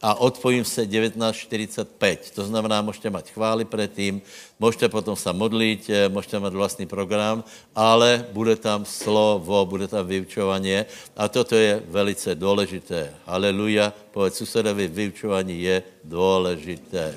[0.03, 2.17] a odpojím se 19.45.
[2.35, 4.21] To znamená, můžete mít chvály předtím,
[4.59, 7.43] můžete potom se modlit, eh, můžete mít vlastní program,
[7.75, 10.83] ale bude tam slovo, bude tam vyučování
[11.15, 13.15] a toto je velice důležité.
[13.25, 17.15] Aleluja, povedz susedovi, vyučování je důležité.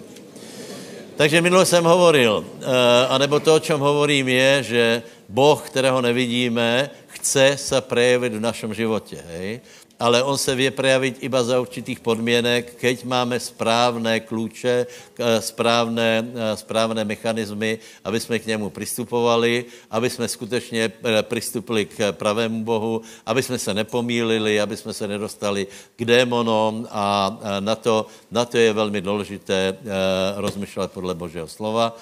[1.16, 2.66] Takže minule jsem hovoril, eh,
[3.09, 8.74] anebo to, o čem hovorím, je, že Boh, kterého nevidíme, chce se projevit v našem
[8.74, 9.24] životě.
[9.29, 9.61] Hej?
[9.98, 16.20] Ale on se vě prejavit iba za určitých podmínek, keď máme správné klíče, eh, správné,
[16.20, 22.64] eh, správné mechanismy, aby jsme k němu pristupovali, aby jsme skutečně eh, pristupili k pravému
[22.64, 28.44] Bohu, aby jsme se nepomílili, aby jsme se nedostali k démonom a na to, na
[28.44, 29.76] to je velmi důležité
[30.37, 31.96] rozmýšlet podle Božího slova.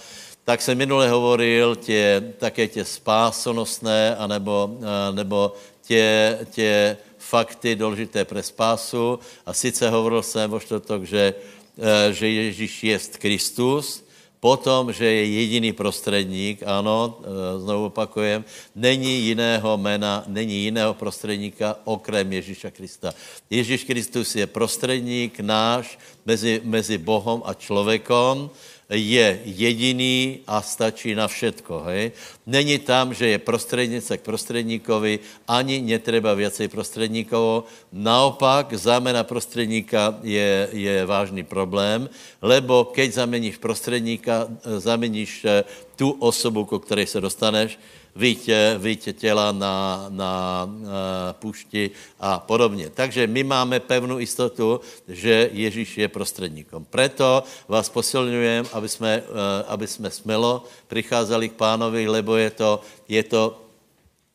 [0.45, 4.79] Tak jsem minule hovoril tě, také tě spásonosné, anebo,
[5.13, 5.53] nebo
[5.87, 6.97] tě, tě
[7.29, 9.19] fakty důležité pro spásu.
[9.47, 11.35] A sice hovoril jsem o čtvrtok, že,
[11.79, 14.05] eh, že Ježíš je Kristus,
[14.45, 18.45] potom, že je jediný prostředník, ano, e, znovu opakujem,
[18.77, 23.17] není jiného jména, není jiného prostředníka okrem Ježíša Krista.
[23.51, 25.97] Ježíš Kristus je prostředník náš
[26.29, 28.53] mezi, mezi Bohem a člověkom,
[28.91, 31.83] je jediný a stačí na všetko.
[31.89, 32.13] Hej?
[32.47, 35.19] Není tam, že je prostřednice k prostředníkovi,
[35.49, 37.65] ani netreba věcej prostředníkovo.
[37.93, 42.09] Naopak, zámena prostředníka je, je vážný problém,
[42.43, 45.65] lebo keď zameníš prostředníka, zameníš eh,
[45.97, 47.79] tu osobu, ko které se dostaneš,
[48.17, 50.89] vítě, vítě těla na, na uh,
[51.33, 52.91] pušti a podobně.
[52.91, 56.85] Takže my máme pevnou jistotu, že Ježíš je prostředníkom.
[56.85, 62.81] Proto vás posilňujem, aby jsme, uh, aby jsme smelo přicházeli k pánovi, lebo je to,
[63.09, 63.61] je to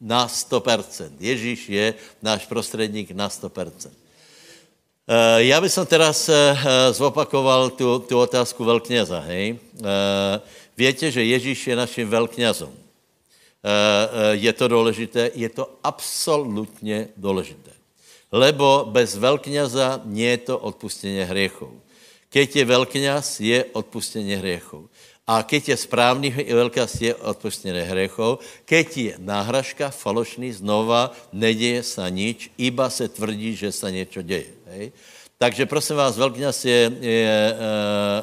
[0.01, 1.09] na 100%.
[1.19, 3.89] Ježíš je náš prostředník na 100%.
[5.37, 6.29] Já bych teraz
[6.91, 9.59] zopakoval tu, tu otázku velkněza, hej.
[10.77, 12.69] Víte, že Ježíš je naším velkňazom.
[13.59, 17.71] Eh, eh, je to důležité, je to absolutně důležité.
[18.31, 21.73] Lebo bez velkňaza nie je to odpustění hriechov.
[22.29, 24.85] Keď je velkňaz, je odpustění hriechov.
[25.27, 28.39] A keď je správný velkňaz, je odpustění hriechov.
[28.65, 34.53] Keď je náhražka, falošný, znova, neděje se nič, iba se tvrdí, že se něco děje.
[34.71, 34.91] Hej?
[35.37, 37.55] Takže prosím vás, velkňaz je, je e,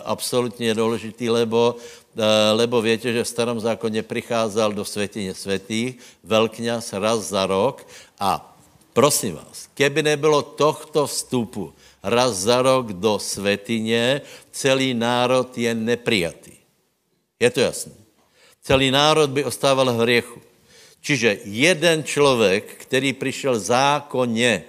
[0.05, 2.06] absolutně důležitý, lebo Eh,
[2.53, 7.87] lebo víte, že v starom zákoně přicházel do světině světých velkňaz raz za rok
[8.21, 8.57] a
[8.93, 16.53] prosím vás, keby nebylo tohto vstupu raz za rok do světině, celý národ je neprijatý.
[17.41, 17.93] Je to jasné.
[18.63, 20.41] Celý národ by ostával v hriechu.
[21.01, 24.65] Čiže jeden člověk, který přišel zákonně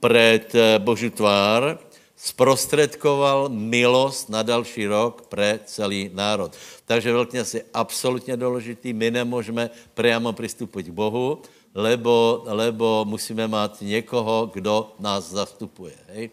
[0.00, 1.78] před eh, Boží tvár,
[2.18, 6.52] zprostředkoval milost na další rok pre celý národ.
[6.84, 8.92] Takže velkňaz je absolutně důležitý.
[8.92, 11.42] My nemůžeme priamo přistupovat k Bohu,
[11.74, 15.94] lebo, lebo musíme mít někoho, kdo nás zastupuje.
[16.08, 16.30] Hej?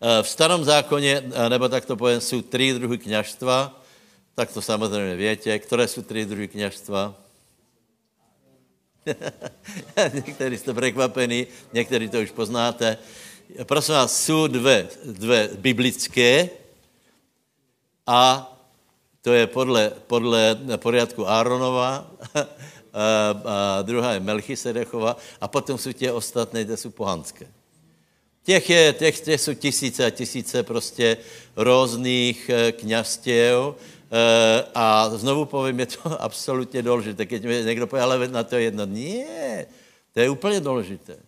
[0.00, 3.82] E, v starém zákoně, e, nebo tak to povím, jsou tři druhy kněžstva,
[4.34, 5.58] tak to samozřejmě větě.
[5.58, 7.14] Které jsou tři druhy kněžstva?
[10.12, 12.98] někteří jste překvapení, někteří to už poznáte
[13.64, 16.48] prosím vás, jsou dvě, dvě biblické
[18.06, 18.52] a
[19.22, 22.10] to je podle, podle poriadku Áronova,
[22.94, 27.46] a, druhá je Melchisedechova a potom jsou tě ostatné, to jsou pohanské.
[28.42, 31.16] Těch, je, těch, těch jsou tisíce a tisíce prostě
[31.56, 37.26] různých eh, kněžstěv eh, a znovu povím, je to absolutně důležité.
[37.26, 38.86] Keď mi někdo pově, ale na to jedno.
[38.86, 39.66] Ne,
[40.14, 41.27] to je úplně důležité.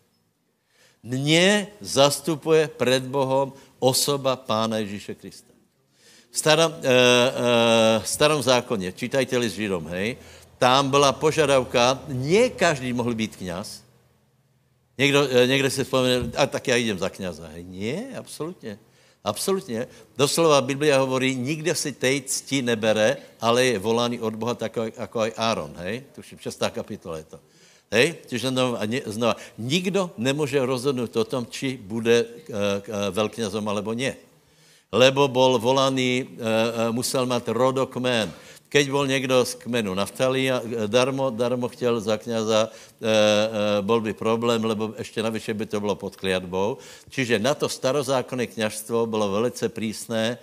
[1.02, 5.52] Mě zastupuje před Bohem osoba Pána Ježíše Krista.
[6.30, 10.16] V starom, e, e, starom zákoně, čítajte s Židom, hej,
[10.58, 13.82] tam byla požadavka, ne každý mohl být kněz.
[14.98, 17.48] Někdo, e, někde se vzpomene, a tak já jdem za kněza.
[17.48, 18.78] Hej, ne, absolutně.
[19.24, 19.86] Absolutně.
[20.16, 25.20] Doslova Biblia hovorí, nikde si tej cti nebere, ale je volaný od Boha tak, jako
[25.20, 26.08] aj Áron, hej?
[26.16, 27.38] Tuším, šestá kapitola je to.
[27.90, 28.22] Hej?
[28.30, 32.30] Čiže znova, znova, nikdo nemůže rozhodnout o tom, či bude uh, uh,
[33.10, 34.14] velkňazom alebo ne.
[34.94, 38.30] Lebo bol volaný, uh, musel mít rodokmen.
[38.70, 40.46] Keď bol někdo z kmenu Naftali,
[40.86, 42.72] darmo, darmo chtěl za kniaza, e,
[43.82, 46.78] bol by problém, lebo ještě navyše by to bylo pod kliatbou.
[47.10, 50.40] Čiže na to starozákonné kněžstvo bylo velice prísné, e,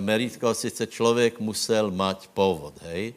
[0.00, 3.14] merítko, sice člověk musel mať původ, hej.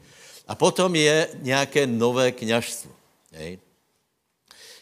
[0.49, 2.91] A potom je nějaké nové kněžstvo.
[3.31, 3.59] Hej.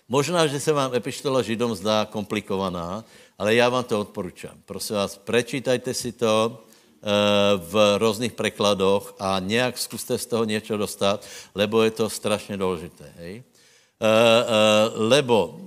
[0.08, 3.04] Možná, že se vám epištola Židom zdá komplikovaná,
[3.38, 4.56] ale já vám to odporučám.
[4.66, 7.08] Prosím vás, prečítajte si to eh,
[7.58, 13.14] v různých prekladoch a nějak zkuste z toho něco dostat, lebo je to strašně důležité.
[13.18, 13.44] Hej?
[13.44, 15.60] Eh, eh, lebo,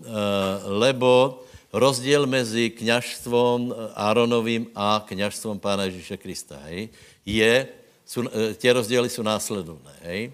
[0.64, 6.88] lebo rozdíl mezi kněžstvom Áronovým a kněžstvom Pána Ježíše Krista hej,
[7.26, 7.68] je,
[8.11, 9.94] jsou, eh, tě rozdíly jsou následovné.
[10.03, 10.33] Hej?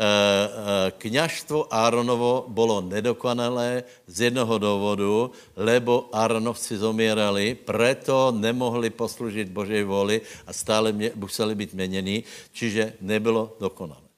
[0.00, 9.52] Eh, eh, kněžstvo Áronovo bylo nedokonalé z jednoho důvodu, lebo Áronovci zomírali, preto nemohli poslužit
[9.52, 14.08] Božej voli a stále mě, museli být měněni, čiže nebylo dokonalé.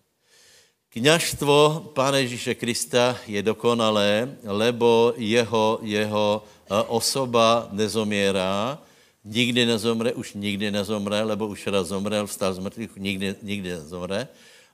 [0.89, 6.45] Kněžstvo Pána Ježíše Krista je dokonalé, lebo jeho, jeho
[6.87, 8.79] osoba nezomírá,
[9.25, 14.29] nikdy nezomře, už nikdy nezomře, lebo už raz zomrel, vstal z mrtvých, nikdy, nikdy nezomře,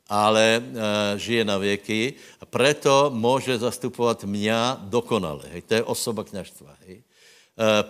[0.09, 5.45] ale e, žije na věky a preto může zastupovat mě dokonale.
[5.53, 5.63] Hej.
[5.63, 6.77] To je osoba kněžstva.
[6.87, 7.03] Hej.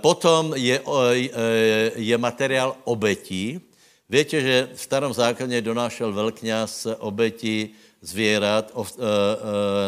[0.01, 0.81] Potom je,
[1.97, 3.61] je materiál obetí.
[4.09, 9.05] Víte, že v starom zákoně donášel velkňaz obeti zvěrat, ov, uh,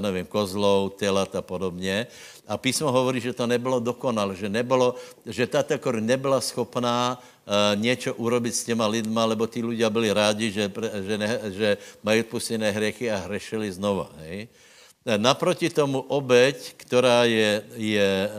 [0.00, 2.06] nevím, kozlou, telat a podobně.
[2.50, 7.78] A písmo hovorí, že to nebylo dokonal, že, nebylo, že ta takor nebyla schopná uh,
[7.78, 10.66] něco urobit s těma lidma, lebo ty ľudia byli rádi, že,
[11.06, 11.68] že, ne, že
[12.02, 14.10] mají odpustené hriechy a hrešili znova.
[14.26, 14.50] Hej?
[15.16, 18.30] Naproti tomu obeď, která je, je e,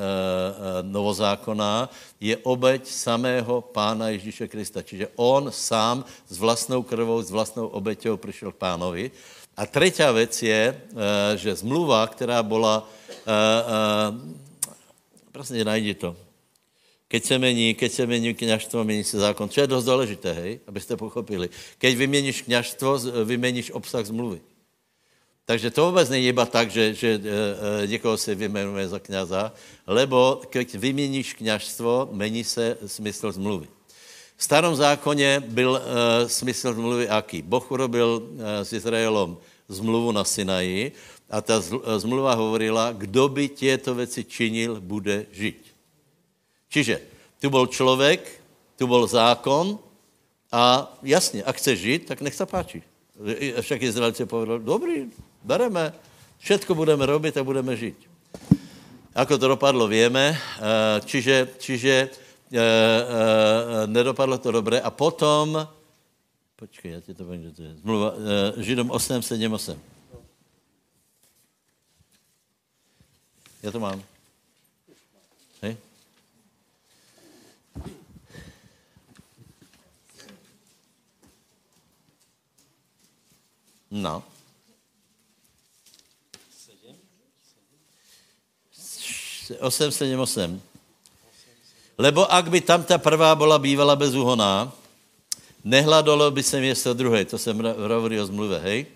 [0.81, 1.89] novozákonná,
[2.21, 4.85] je obeď samého pána Ježíše Krista.
[4.85, 9.11] Čiže on sám s vlastnou krvou, s vlastnou obeťou přišel k pánovi.
[9.57, 10.81] A třetí věc je,
[11.33, 12.89] e, že zmluva, která byla,
[15.31, 16.15] prostě najdi to,
[17.11, 19.49] keď se mení, keď se mení kněžstvo, mení se zákon.
[19.49, 21.49] Co je dost důležité, hej, abyste pochopili.
[21.77, 24.41] Keď vyměníš kněžstvo, vyměníš obsah zmluvy.
[25.45, 27.19] Takže to vůbec není iba tak, že, že
[27.83, 29.51] e, někoho si vymenuje za kněza,
[29.87, 33.67] lebo když vyměníš kněžstvo, mení se smysl zmluvy.
[34.41, 35.81] V starom zákoně byl e,
[36.29, 37.45] smysl zmluvy aký?
[37.45, 39.37] Boh urobil e, s Izraelom
[39.69, 40.97] zmluvu na Sinaji
[41.29, 41.61] a ta
[42.01, 45.61] zmluva hovorila, kdo by těto věci činil, bude žít.
[46.69, 47.01] Čiže
[47.37, 48.41] tu byl člověk,
[48.81, 49.77] tu byl zákon
[50.51, 52.81] a jasně, a chce žít, tak nech se páči.
[53.61, 55.05] Však Izraelci povedali, dobrý,
[55.45, 55.93] bereme,
[56.41, 58.09] všetko budeme robit a budeme žít.
[59.11, 60.39] Ako to dopadlo, víme.
[61.05, 62.30] Čiže, čiže e, e,
[63.85, 64.81] nedopadlo to dobře.
[64.81, 65.67] A potom,
[66.55, 68.13] počkej, já ti to povím, že to je zmluva,
[68.57, 69.81] e, Židom 8, 7, 8.
[73.63, 74.03] Já to mám.
[75.61, 75.77] Hej?
[83.91, 84.23] No.
[89.59, 90.70] 8, 7, 8.
[92.01, 94.73] Lebo ak by tam ta prvá byla bývala bezúhoná,
[95.61, 97.25] nehladolo by se město druhé.
[97.29, 98.89] To jsem hovorí o zmluve, hej?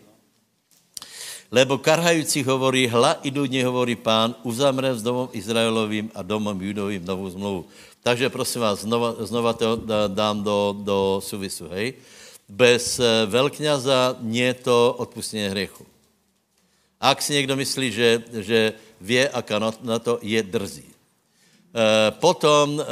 [1.53, 7.06] Lebo karhající hovorí, hla i dudně hovorí pán, uzamre s domem Izraelovým a domem Judovým
[7.06, 7.70] novou zmluvu.
[8.01, 9.78] Takže prosím vás, znova, znova to
[10.10, 11.93] dám do, do suvisu, hej?
[12.49, 15.86] Bez eh, velkňaza nie to odpustení hriechu.
[17.01, 18.10] Ak si někdo myslí, že,
[18.41, 20.95] že vě, aká na to je drzí.
[21.76, 22.86] Eh, potom eh,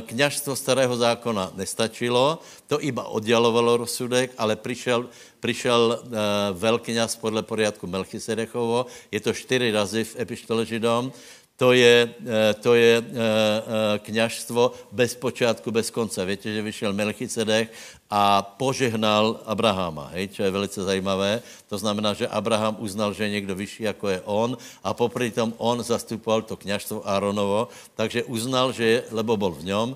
[0.00, 5.08] kněžstvo starého zákona nestačilo, to iba oddělovalo rozsudek, ale přišel,
[5.40, 6.08] přišel eh,
[6.52, 11.12] velkňaz podle poriadku Melchisedechovo, je to čtyři razy v epištole Židom,
[11.60, 16.24] to je, eh, to je eh, eh, kněžstvo bez počátku, bez konce.
[16.24, 17.68] Víte, že vyšel Melchizedek
[18.08, 21.44] a požehnal Abrahama, hej, čo je velice zajímavé.
[21.68, 25.52] To znamená, že Abraham uznal, že je někdo vyšší, jako je on a popri tom
[25.60, 29.88] on zastupoval to kněžstvo Áronovo, takže uznal, že, lebo byl v něm,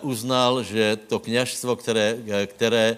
[0.00, 2.16] uznal, že to kněžstvo, které,
[2.46, 2.96] které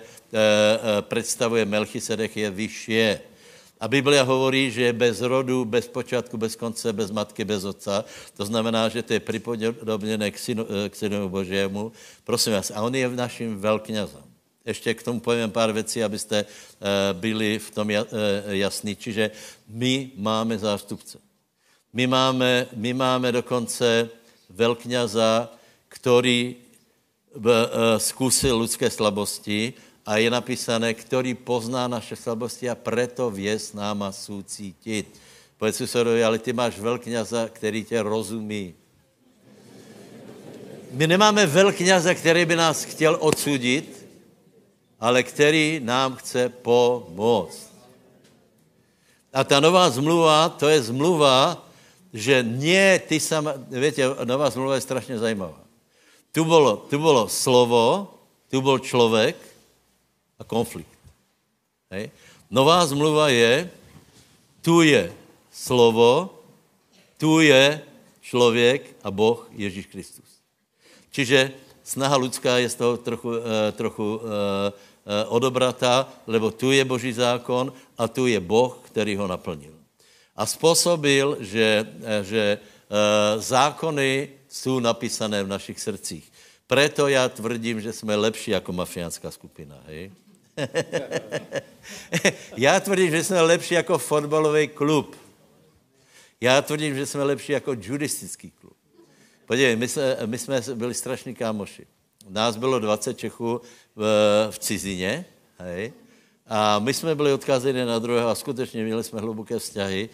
[1.01, 3.36] představuje Melchisedek, je vyšší
[3.81, 8.05] a Biblia hovorí, že je bez rodu, bez počátku, bez konce, bez matky, bez otca.
[8.37, 11.93] To znamená, že to je připodobněné k synu, eh, k synu Božímu.
[12.25, 14.25] Prosím vás, a on je naším velkňazem.
[14.67, 17.95] Ještě k tomu povím pár věcí, abyste uh, byli v tom uh,
[18.51, 18.97] jasní.
[18.97, 19.31] Čiže
[19.69, 21.19] my máme zástupce.
[21.93, 24.11] My máme, my máme dokonce
[24.51, 25.55] velkňaza,
[25.89, 26.57] který
[27.97, 29.73] zkusil lidské slabosti
[30.07, 35.19] a je napísané, který pozná naše slabosti a preto vě s náma soucítit.
[35.59, 38.75] Povedz susedovi, ale ty máš velkňaza, který tě rozumí.
[40.91, 44.07] My nemáme velkňaza, který by nás chtěl odsudit,
[45.01, 47.75] ale který nám chce pomoct.
[49.33, 51.67] A ta nová zmluva, to je zmluva,
[52.13, 55.61] že nie ty sama, víte, nová zmluva je strašně zajímavá.
[56.33, 58.15] Tu bylo, tu bylo slovo,
[58.51, 59.37] tu byl člověk,
[60.39, 60.99] a konflikt.
[61.91, 62.11] Hej.
[62.51, 63.71] Nová zmluva je,
[64.63, 65.13] tu je
[65.51, 66.43] slovo,
[67.17, 67.83] tu je
[68.21, 70.27] člověk a Boh Ježíš Kristus.
[71.11, 71.53] Čiže
[71.85, 73.41] snaha lidská je z toho trochu, uh,
[73.73, 74.73] trochu uh, uh,
[75.33, 79.73] odobratá, lebo tu je Boží zákon a tu je Boh, který ho naplnil.
[80.37, 81.89] A způsobil, že,
[82.23, 82.59] že
[83.39, 86.33] zákony jsou napísané v našich srdcích.
[86.67, 89.81] Preto já tvrdím, že jsme lepší jako mafiánská skupina.
[89.87, 90.13] Hej?
[92.57, 95.17] Já tvrdím, že jsme lepší jako fotbalový klub.
[96.41, 98.77] Já tvrdím, že jsme lepší jako judistický klub.
[99.47, 101.87] Podívej, my jsme, my jsme byli strašní kámoši.
[102.29, 103.61] Nás bylo 20 Čechů
[103.97, 104.03] v,
[104.51, 105.25] v cizině,
[105.59, 105.93] hej,
[106.47, 110.09] a my jsme byli odkázeni na druhého a skutečně měli jsme hluboké vzťahy.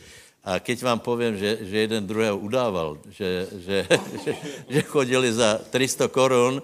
[0.45, 3.89] A keď vám povím, že, že jeden druhého udával, že, že,
[4.25, 4.35] že,
[4.69, 6.63] že chodili za 300 korun,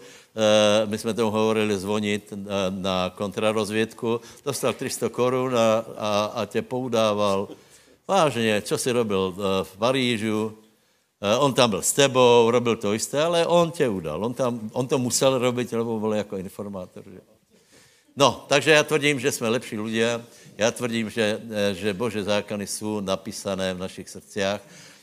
[0.84, 6.62] my jsme tomu hovorili zvonit na, na kontrarozvědku, dostal 300 korun a, a, a tě
[6.62, 7.49] poudával.
[8.09, 10.59] Vážně, co si robil eh, v Parížu,
[11.20, 14.24] eh, on tam byl s tebou, robil to jisté, ale on tě udal.
[14.24, 17.05] On, tam, on to musel robit, lebo byl jako informátor.
[17.07, 17.20] Že?
[18.16, 20.24] No, takže já tvrdím, že jsme lepší lidé.
[20.59, 24.61] Já tvrdím, že, eh, že Bože zákony jsou napísané v našich srdciach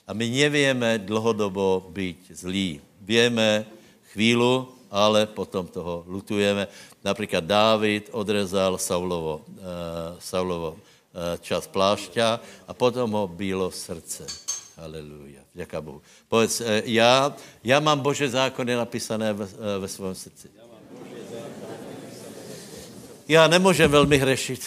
[0.08, 2.82] a my nevíme dlouhodobo být zlí.
[3.02, 3.66] Víme
[4.14, 6.68] chvílu, ale potom toho lutujeme.
[7.04, 9.60] Například Dávid odrezal Saulovo, uh,
[10.20, 10.80] Saulovo uh,
[11.44, 14.24] čas plášťa a potom ho bylo srdce.
[14.80, 15.44] Haleluja.
[15.54, 16.02] Děká Bohu.
[16.32, 19.48] Povedz, uh, já, já mám Bože zákony napísané ve,
[19.80, 20.48] ve svém srdci.
[23.28, 24.64] Já nemůžem velmi hřešit.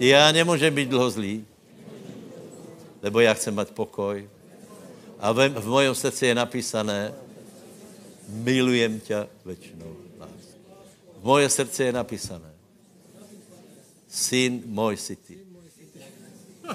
[0.00, 1.44] Já nemůžem být dlouho zlý,
[3.02, 4.28] lebo já chcem mít pokoj.
[5.20, 7.12] A v, v mojom srdci je napísané,
[8.30, 10.60] milujem tě večnou lásku.
[11.20, 12.54] V moje srdce je napísané,
[14.08, 15.38] syn můj si ty.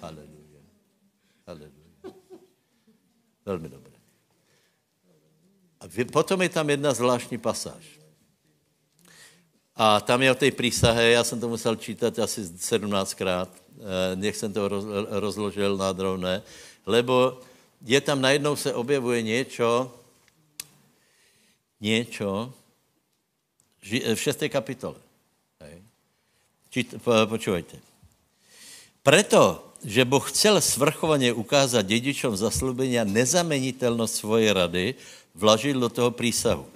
[0.00, 0.60] Haleluja.
[1.46, 2.14] Haleluja.
[3.46, 3.92] Velmi dobré.
[5.80, 7.98] A potom je tam jedna zvláštní pasáž.
[9.76, 14.36] A tam je o té přísahe, já jsem to musel čítat asi 17krát, eh, nech
[14.36, 14.68] jsem to
[15.08, 16.42] rozložil na drobné,
[16.86, 17.40] lebo
[17.84, 19.97] je tam najednou se objevuje něco,
[21.80, 22.52] něco
[23.82, 24.96] v šesté kapitole.
[26.70, 27.76] Čít, počúvajte.
[29.02, 34.94] Preto, že Boh chcel svrchovaně ukázat dědičům zaslubení a nezamenitelnost svojej rady,
[35.34, 36.66] vložil do toho přísahu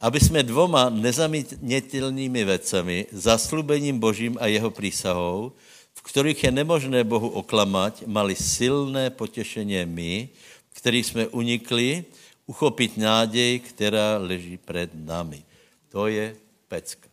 [0.00, 5.52] aby jsme dvoma nezaměnitelnými vecami, zaslubením Božím a jeho přísahou,
[5.94, 10.28] v kterých je nemožné Bohu oklamat, mali silné potěšení my,
[10.72, 12.04] který jsme unikli,
[12.48, 15.44] uchopit nádej, která leží před nami.
[15.92, 16.36] To je
[16.68, 17.08] pecka.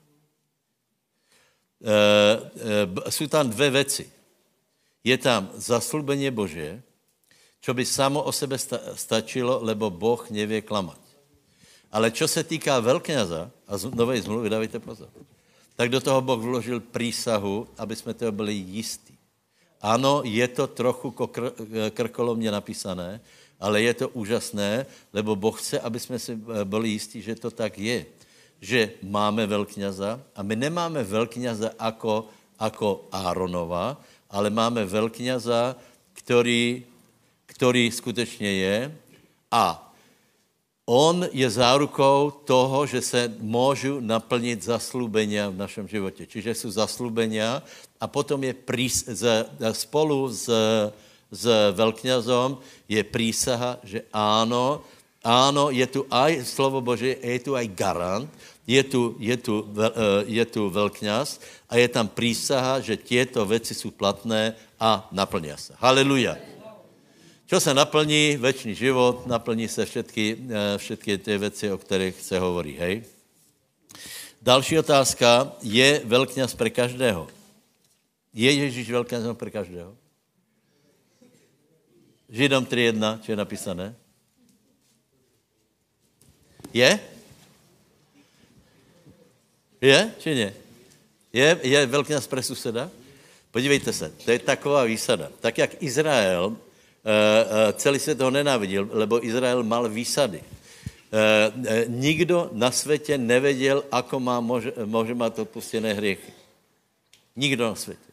[1.83, 1.91] E,
[3.05, 4.03] e, jsou tam dvě věci.
[5.03, 6.81] Je tam zaslubení Bože,
[7.61, 10.97] čo by samo o sebe sta stačilo, lebo Boh nevě klamat.
[11.91, 15.09] Ale čo se týká velkňaza a nové zmluvy, dávajte pozor,
[15.75, 19.17] tak do toho Boh vložil přísahu, aby jsme toho byli jistí.
[19.81, 21.53] Ano, je to trochu kr-
[21.93, 23.21] krkolomně napísané,
[23.59, 27.51] ale je to úžasné, lebo Boh chce, aby jsme si eh, byli jistí, že to
[27.51, 28.05] tak je.
[28.61, 32.27] Že máme velkňaza a my nemáme velkňaza jako,
[32.61, 35.75] jako Áronova, ale máme velkňaza,
[36.13, 36.85] který,
[37.45, 38.95] který skutečně je
[39.51, 39.85] a
[40.85, 46.29] On je zárukou toho, že se můžu naplnit zaslúbenia v našem životě.
[46.29, 47.65] Čiže jsou zaslúbenia
[47.97, 50.45] a potom je prís, z, spolu s,
[51.31, 52.57] s velkňazom
[52.89, 54.85] je prísaha, že áno,
[55.25, 58.29] áno, je tu aj slovo Bože, je tu aj garant,
[58.67, 63.73] je tu, je tu, eh, je tu velkňaz a je tam prísaha, že tieto veci
[63.73, 65.73] jsou platné a naplňa se.
[65.77, 66.37] Haleluja.
[67.45, 72.39] Čo se naplní, večný život, naplní se všetky, eh, všetky ty věci, o kterých se
[72.39, 73.05] hovorí, hej?
[74.41, 77.25] Další otázka, je velkňaz pre každého?
[78.29, 79.97] Je Ježíš velkňazem pre každého?
[82.29, 83.95] Židom 3.1, čo je napísané?
[86.73, 86.99] Je?
[89.81, 90.49] Je, či ne?
[91.33, 92.89] Je, je velkňaz pre suseda?
[93.51, 95.31] Podívejte se, to je taková výsada.
[95.39, 96.57] Tak jak Izrael
[97.05, 100.41] Eh, eh, celý svět ho nenáviděl, lebo Izrael mal výsady.
[100.41, 106.33] Eh, nikdo na světě nevěděl, ako má, může, může mít odpustené hriechy.
[107.35, 108.11] Nikdo na světě.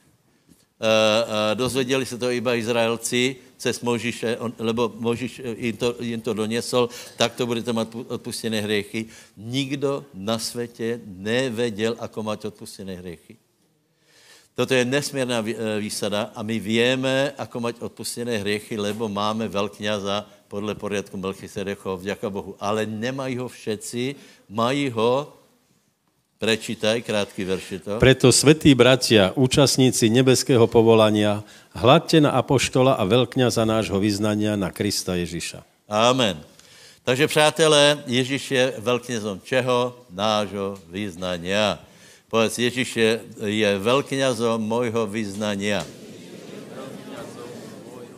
[1.55, 7.35] Dozvěděli se to iba Izraelci cez Možíše, lebo Možíš jim to, jim to donesol, tak
[7.35, 9.07] to budete mít odpustené hriechy.
[9.37, 13.37] Nikdo na světě nevěděl, ako mít odpustené hriechy.
[14.53, 20.29] Toto je nesmírná eh, výsada a my víme, ako mať odpustené hriechy, lebo máme velkňaza
[20.45, 22.53] podle poriadku Melchisedechov, vďaka Bohu.
[22.61, 24.15] Ale nemají ho všetci,
[24.53, 25.33] mají ho,
[26.43, 27.93] prečítaj, krátký verš to.
[28.03, 35.15] Preto, svetí bratia, účastníci nebeského povolania, hladte na apoštola a velkňaza nášho vyznania na Krista
[35.15, 35.63] Ježíša.
[35.87, 36.43] Amen.
[37.07, 39.95] Takže přátelé, Ježíš je velkňazom čeho?
[40.11, 41.79] Nášho vyznania.
[42.27, 43.11] Povedz, Ježíš je,
[43.47, 45.87] je veľkňazom mojho vyznania.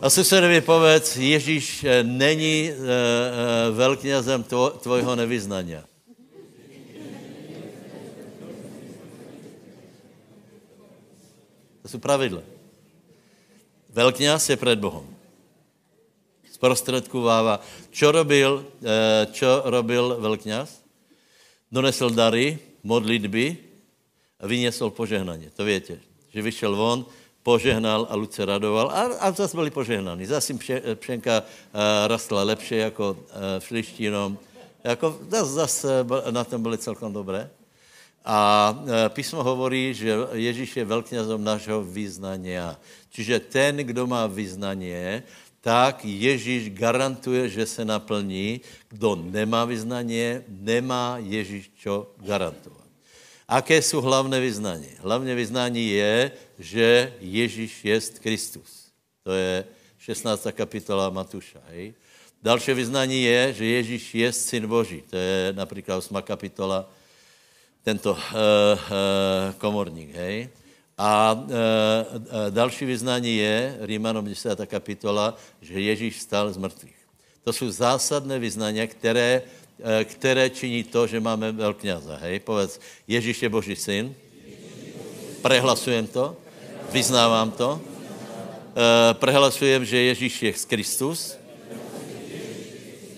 [0.05, 2.77] A susedovi povedz, Ježíš eh, není e, e,
[3.73, 5.81] velkňazem tvo, tvojho nevyznania.
[11.95, 12.43] Jsou pravidla.
[13.95, 15.07] Velkňaz je před Bohem.
[16.51, 17.63] Sprostředkovává.
[17.95, 20.83] Čo robil, eh, čo robil velkňaz?
[21.71, 23.47] Donesl dary, modlitby
[24.43, 25.55] a vyniesol požehnání.
[25.55, 26.03] To větě.
[26.35, 27.07] Že vyšel von,
[27.43, 30.27] požehnal a lud se radoval a, a zase byli požehnaní.
[30.27, 34.39] Zase jim pše, pšenka uh, rastla lepše jako uh, šlištinom.
[34.85, 35.89] Jako, zase, zase
[36.31, 37.51] na tom byli celkom dobré.
[38.25, 42.81] A uh, písmo hovorí, že Ježíš je velkňazom našeho vyznania.
[43.13, 45.23] Čiže ten, kdo má vyznanie,
[45.61, 48.61] tak Ježíš garantuje, že se naplní.
[48.89, 52.85] Kdo nemá vyznanie, nemá Ježíš čo garantovat.
[53.49, 54.89] Aké jsou hlavné vyznání?
[54.99, 58.89] Hlavné vyznání je, že Ježíš je Kristus.
[59.23, 59.65] To je
[59.99, 60.47] 16.
[60.53, 61.61] kapitola Matuša.
[61.69, 61.95] Hej?
[62.43, 65.03] Další vyznání je, že Ježíš je Syn Boží.
[65.11, 66.17] To je například 8.
[66.23, 66.89] kapitola,
[67.85, 70.17] tento uh, uh, komorník.
[70.17, 70.49] Hej?
[70.99, 71.49] A uh,
[72.51, 74.57] další vyznání je, Rímanom 10.
[74.67, 76.97] kapitola, že Ježíš stal z mrtvých.
[77.45, 79.43] To jsou zásadné vyznání, které
[79.75, 82.17] Eh, které činí to, že máme velkňaza.
[82.23, 82.79] Hej, povedz,
[83.11, 84.15] Ježíš je Boží syn.
[85.43, 86.37] Prehlasujem to.
[86.95, 87.83] Vyznávám to.
[87.83, 91.35] Eh, prehlasujem, že Ježíš je Kristus.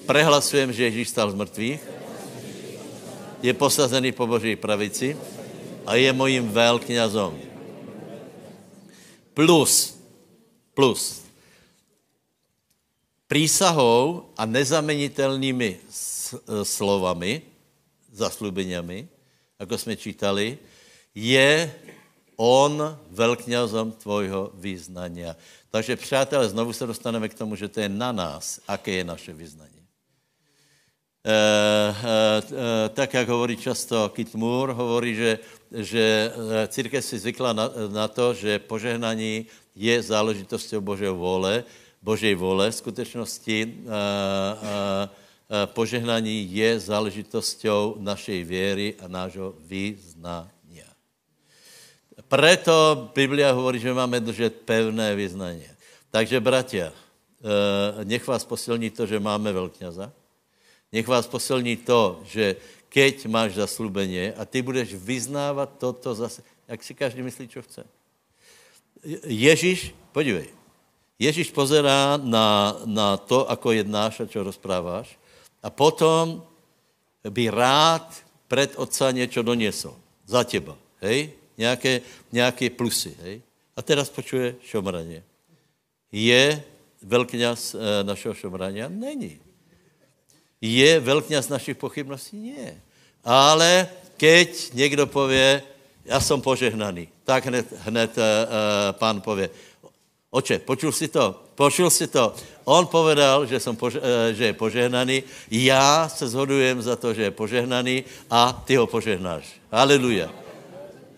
[0.09, 1.96] Prehlasujem, že Ježíš stal z mrtvých.
[3.43, 5.17] Je posazený po Boží pravici
[5.87, 7.39] a je mojím velkňazom.
[9.35, 9.99] Plus,
[10.75, 11.23] plus,
[13.29, 15.81] prísahou a nezamenitelnými
[16.35, 17.43] Eh, slovami,
[18.13, 19.09] zaslubeniami,
[19.61, 20.59] jako jsme čítali,
[21.15, 21.75] je
[22.37, 25.37] on velkňazom tvojho význania.
[25.71, 29.33] Takže přátelé, znovu se dostaneme k tomu, že to je na nás, aké je naše
[29.33, 29.76] vyznání.
[31.27, 35.39] E, e, e, tak, jak hovorí často Kit Moore, hovorí, že,
[35.75, 36.31] že
[36.71, 41.65] církev si zvykla na, na to, že požehnání je záležitostí Božího vole,
[41.99, 42.71] Božej vole.
[42.71, 47.71] V skutečnosti e, e, Eh, požehnání je záležitostí
[48.03, 50.91] našej věry a nášho vyznania.
[52.27, 55.71] Preto Biblia hovorí, že máme držet pevné vyznání.
[56.11, 60.11] Takže, bratia, eh, nech vás posilní to, že máme velkňaza.
[60.93, 62.57] Nech vás posilní to, že
[62.89, 67.83] keď máš zaslubení a ty budeš vyznávat toto zase, jak si každý myslí, co chce.
[69.27, 70.49] Ježíš, podívej,
[71.19, 75.17] Ježíš pozerá na, na to, ako jednáš a čo rozpráváš
[75.65, 76.45] a potom
[77.25, 78.13] by rád
[78.49, 79.97] před otca něco doniesol.
[80.27, 80.77] Za těba.
[81.01, 81.33] Hej?
[81.59, 82.01] Nějaké,
[82.33, 83.17] nějaké plusy.
[83.23, 83.43] Hej?
[83.77, 85.25] A teraz počuje šomraně.
[86.13, 86.63] Je
[87.03, 88.89] velkňaz e, našeho šomrania?
[88.89, 89.41] Není.
[90.61, 92.37] Je velkňaz našich pochybností?
[92.37, 92.81] Nie.
[93.25, 95.63] Ale keď někdo pově,
[96.05, 98.47] já jsem požehnaný, tak hned, hned e,
[98.93, 99.51] pán pově,
[100.31, 101.43] oče, počul si to?
[101.55, 102.35] Počul si to?
[102.69, 107.23] On povedal, že, som pože- eh, že je požehnaný, já se zhodujem za to, že
[107.23, 109.47] je požehnaný a ty ho požehnáš.
[109.73, 110.29] Haleluja.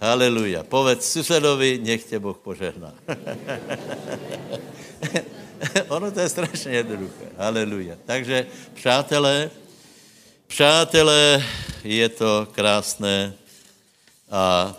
[0.00, 0.62] Haleluja.
[0.62, 2.94] Povedz susedovi, nech tě Boh požehná.
[5.88, 7.26] ono to je strašně jednoduché.
[7.36, 7.96] Haleluja.
[8.06, 9.50] Takže, přátelé,
[10.46, 11.44] přátelé,
[11.84, 13.34] je to krásné
[14.30, 14.74] a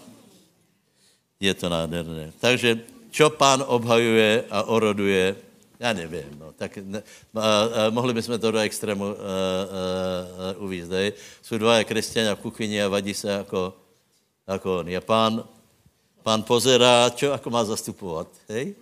[1.40, 2.32] je to nádherné.
[2.40, 2.80] Takže,
[3.12, 5.36] čo pán obhajuje a oroduje,
[5.80, 7.04] já nevím, no, tak ne,
[7.36, 10.74] a, a, mohli bychom to do extrému uh.
[11.42, 13.74] Jsou dva křesťania v kuchyni a vadí se jako,
[14.48, 14.96] jako on.
[14.96, 15.44] A pán,
[16.30, 18.78] pán pozerá, čo ako má zastupovat, hej?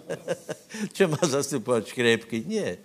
[0.96, 2.48] čo má zastupovat škrépky?
[2.48, 2.80] Nie.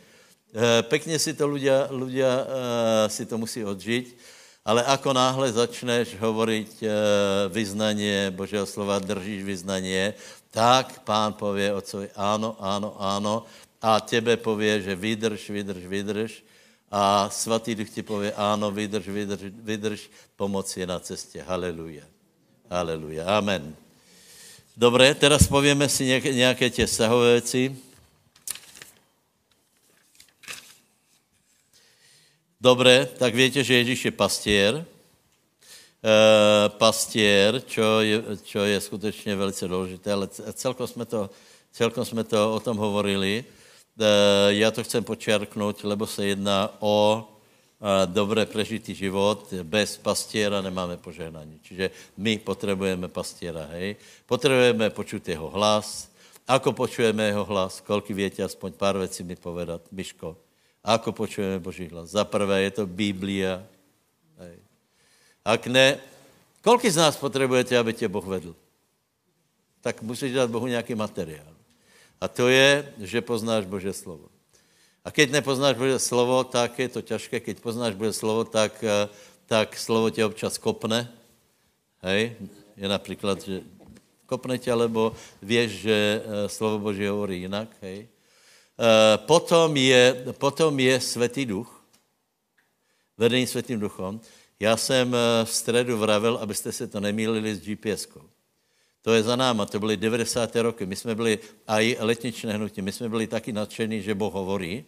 [0.51, 2.47] Uh, pekně si to ľudia, ľudia uh,
[3.07, 4.11] si to musí odžiť,
[4.67, 6.91] ale ako náhle začneš hovoriť uh,
[7.47, 10.19] vyznanie Božího slova, držíš vyznanie,
[10.51, 13.47] tak pán pově otcovi áno, áno, áno
[13.79, 16.31] a tebe pově, že vydrž, vydrž, vydrž
[16.91, 20.01] a svatý duch ti pově áno, vydrž, vydrž, vydrž,
[20.35, 21.39] pomoc je na cestě.
[21.39, 22.16] Haleluja.
[22.69, 23.37] Haleluja.
[23.37, 23.75] Amen.
[24.77, 27.77] Dobré, teraz pověme si nějaké, tě sahové věci.
[32.61, 34.85] Dobré, tak víte, že Ježíš je pastěr,
[35.97, 41.29] Eh, pastier, čo je, čo je skutečně velice důležité, ale celkom jsme to,
[41.71, 43.43] celkom jsme to o tom hovorili.
[43.99, 44.05] Eh,
[44.53, 47.27] já to chcem počerknout, lebo se jedná o
[48.05, 49.53] dobré prežitý život.
[49.63, 51.59] Bez pastiera nemáme požehnání.
[51.61, 53.95] Čiže my potřebujeme pastiera, hej.
[54.25, 56.09] Potřebujeme počuť jeho hlas.
[56.47, 57.81] Ako počujeme jeho hlas?
[57.81, 60.37] Kolky větě, aspoň pár věcí mi povedat, Myško.
[60.83, 62.15] Ako počujeme Boží hlas?
[62.15, 63.59] Za prvé je to Biblia,
[64.39, 64.57] hej.
[65.43, 65.99] Ak ne,
[66.63, 68.55] kolik z nás potřebujete, aby tě Boh vedl?
[69.81, 71.51] Tak musíš dát Bohu nějaký materiál.
[72.21, 74.31] A to je, že poznáš Bože slovo.
[75.07, 77.39] A keď nepoznáš Bože slovo, tak je to těžké.
[77.39, 79.07] Keď poznáš Bože slovo, tak, eh,
[79.47, 81.07] tak slovo tě občas kopne.
[82.03, 82.35] Hej?
[82.75, 83.63] Je například, že
[84.27, 87.71] kopne tě, lebo víš, že eh, slovo Bože hovorí jinak.
[87.79, 88.03] Hej?
[88.03, 91.71] Eh, potom je, potom je Svatý duch,
[93.15, 94.19] vedení Svatým duchom.
[94.59, 98.27] Já jsem v středu vravil, abyste se to nemýlili s GPS-kou.
[99.07, 100.55] To je za náma, to byly 90.
[100.55, 100.85] roky.
[100.85, 104.85] My jsme byli, a i letničné hnutí, my jsme byli taky nadšení, že Boh hovorí,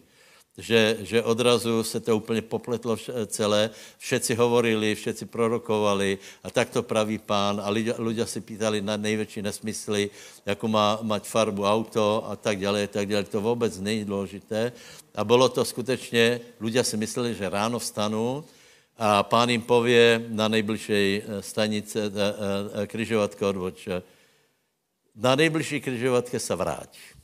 [0.58, 2.96] že, že odrazu se to úplně popletlo
[3.26, 8.96] celé, všetci hovorili, všetci prorokovali a tak to praví pán a lidé, si pýtali na
[8.96, 10.10] největší nesmysly,
[10.46, 13.24] jako má mať farbu auto a tak dále, tak dále.
[13.24, 14.72] To vůbec není důležité.
[15.14, 18.44] A bylo to skutečně, lidé si mysleli, že ráno vstanou
[18.98, 23.88] a pán jim pově na nejbližší eh, stanice eh, eh, križovatka odvoč,
[25.16, 27.19] na nejbližší križovatke se vrátí.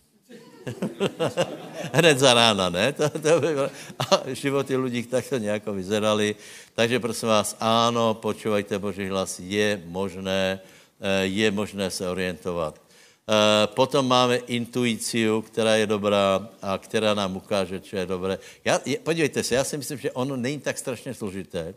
[1.93, 2.93] Hned za rána, ne?
[2.93, 3.71] To, to by bylo.
[3.99, 6.37] A životy lidí takto nějak vyzerali.
[6.75, 10.61] Takže prosím vás, ano, počúvajte Boží hlas, je možné,
[11.01, 12.81] eh, je možné se orientovat.
[13.29, 18.39] Eh, potom máme intuiciu, která je dobrá a která nám ukáže, co je dobré.
[18.65, 21.75] Já, je, podívejte se, já si myslím, že ono není tak strašně složité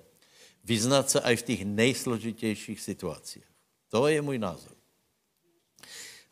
[0.63, 3.43] vyznat se i v těch nejsložitějších situacích.
[3.89, 4.71] To je můj názor.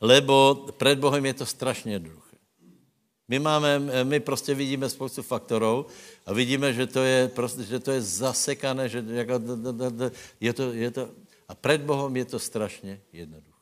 [0.01, 2.26] Lebo před Bohem je to strašně jednoduché.
[3.28, 5.86] My, máme, my prostě vidíme spoustu faktorů
[6.25, 9.34] a vidíme, že to je, prostě, že to je zasekané, že jako,
[10.39, 11.09] je to, je to,
[11.47, 13.57] a před Bohem je to strašně jednoduché.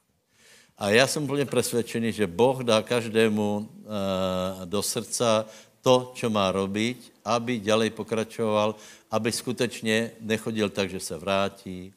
[0.77, 5.45] A já jsem úplně přesvědčený, že Boh dá každému uh, do srdca
[5.81, 8.75] to, co má robiť, aby ďalej pokračoval,
[9.11, 11.93] aby skutečně nechodil tak, že se vrátí,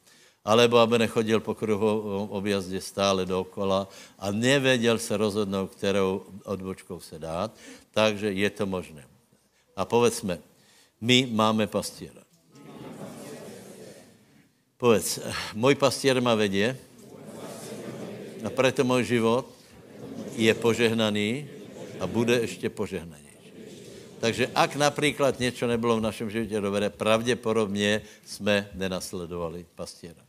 [0.48, 3.84] alebo aby nechodil po kruhu objazdě stále dokola
[4.16, 7.52] a nevěděl se rozhodnout, kterou odbočkou se dát,
[7.92, 9.04] takže je to možné.
[9.76, 10.40] A povedzme,
[11.00, 12.24] my máme pastiera.
[14.80, 15.20] Povedz,
[15.52, 16.78] můj pastier ma vedě
[18.44, 19.44] a preto můj život
[20.32, 21.48] je požehnaný
[22.00, 23.28] a bude ještě požehnaný.
[24.20, 30.28] Takže ak například něco nebylo v našem životě dobré, pravděpodobně jsme nenasledovali pastiera.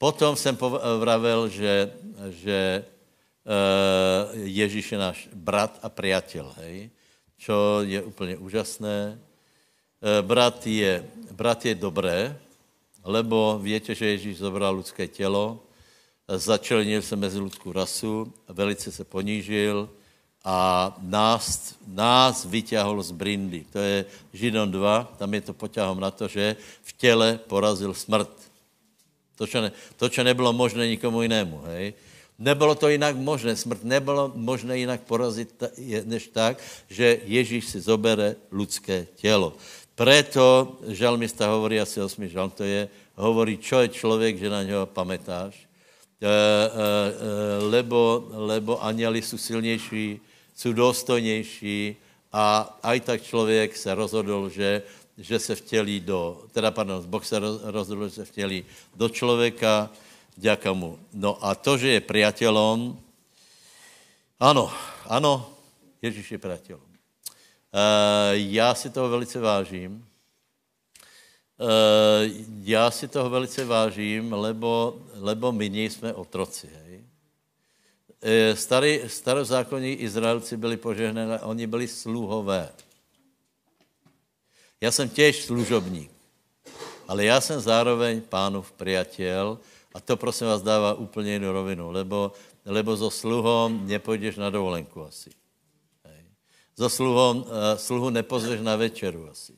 [0.00, 0.56] Potom jsem
[0.98, 1.92] vravil, že,
[2.32, 2.84] že
[3.44, 6.88] uh, Ježíš je náš brat a priateľ, hej?
[7.36, 9.20] čo je úplně úžasné.
[10.00, 11.04] Uh, brat, je,
[11.36, 12.32] brat je dobré,
[13.04, 15.60] lebo víte, že Ježíš zobral lidské tělo,
[16.24, 19.84] začlenil se mezi lidskou rasu, velice se ponížil
[20.44, 23.68] a nás, nás vyťahol z brindy.
[23.72, 28.49] To je Židon 2, tam je to poťahom na to, že v těle porazil smrt.
[29.40, 31.64] To, čo, ne, to, čo nebylo možné nikomu jinému.
[31.72, 31.96] Hej?
[32.36, 33.56] Nebylo to jinak možné.
[33.56, 35.48] Smrt nebylo možné jinak porazit
[36.04, 36.60] než tak,
[36.92, 39.56] že Ježíš si zobere lidské tělo.
[39.96, 44.84] Preto žalmista hovorí, asi osmi žalm to je, hovorí, čo je člověk, že na něho
[44.88, 45.56] pamätáš.
[45.56, 45.64] E,
[46.24, 46.28] e,
[47.64, 50.20] lebo, lebo anieli jsou silnější,
[50.56, 51.96] jsou důstojnější
[52.32, 54.82] a aj tak člověk se rozhodl, že
[55.20, 58.64] že se vtělí do, teda pardon, Boh se rozhodl, že se vtělí
[58.96, 59.90] do člověka,
[60.36, 60.98] vďaka mu.
[61.12, 62.96] No a to, že je priateľom,
[64.40, 64.72] ano,
[65.04, 65.52] ano,
[66.00, 66.88] Ježíš je priateľom.
[67.70, 70.00] Uh, já si toho velice vážím.
[71.60, 72.24] Uh,
[72.64, 76.66] já si toho velice vážím, lebo, lebo my nejsme otroci.
[76.72, 77.04] Hej.
[78.24, 82.72] Uh, starý, starozákonní Izraelci byli požehnaní, oni byli sluhové.
[84.80, 86.10] Já jsem těž služobník,
[87.08, 89.58] ale já jsem zároveň pánův priateľ
[89.94, 92.32] a to prosím vás dává úplně jinou rovinu, lebo,
[92.64, 95.30] lebo so sluhom nepůjdeš na dovolenku asi.
[96.04, 96.22] Hej.
[96.78, 99.52] So sluhom, uh, sluhu nepozveš na večeru asi.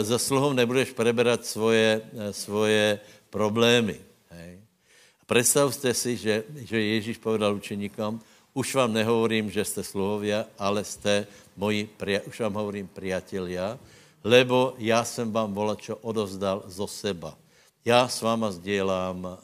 [0.00, 2.98] Za sluhom nebudeš preberat svoje, uh, svoje
[3.30, 4.00] problémy.
[4.30, 4.58] Hej.
[5.26, 8.20] Představte si, že, že Ježíš povedal učeníkom,
[8.54, 11.88] už vám nehovorím, že jste sluhovia, ale jste moji,
[12.26, 13.78] už vám hovorím priatelia,
[14.24, 17.38] lebo já jsem vám čo odovzdal zo seba.
[17.84, 19.38] Já s váma sdělám uh,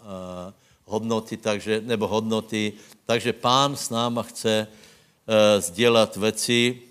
[0.85, 2.73] hodnoty, takže, nebo hodnoty,
[3.07, 6.83] takže pán s náma chce uh, sdělat věci.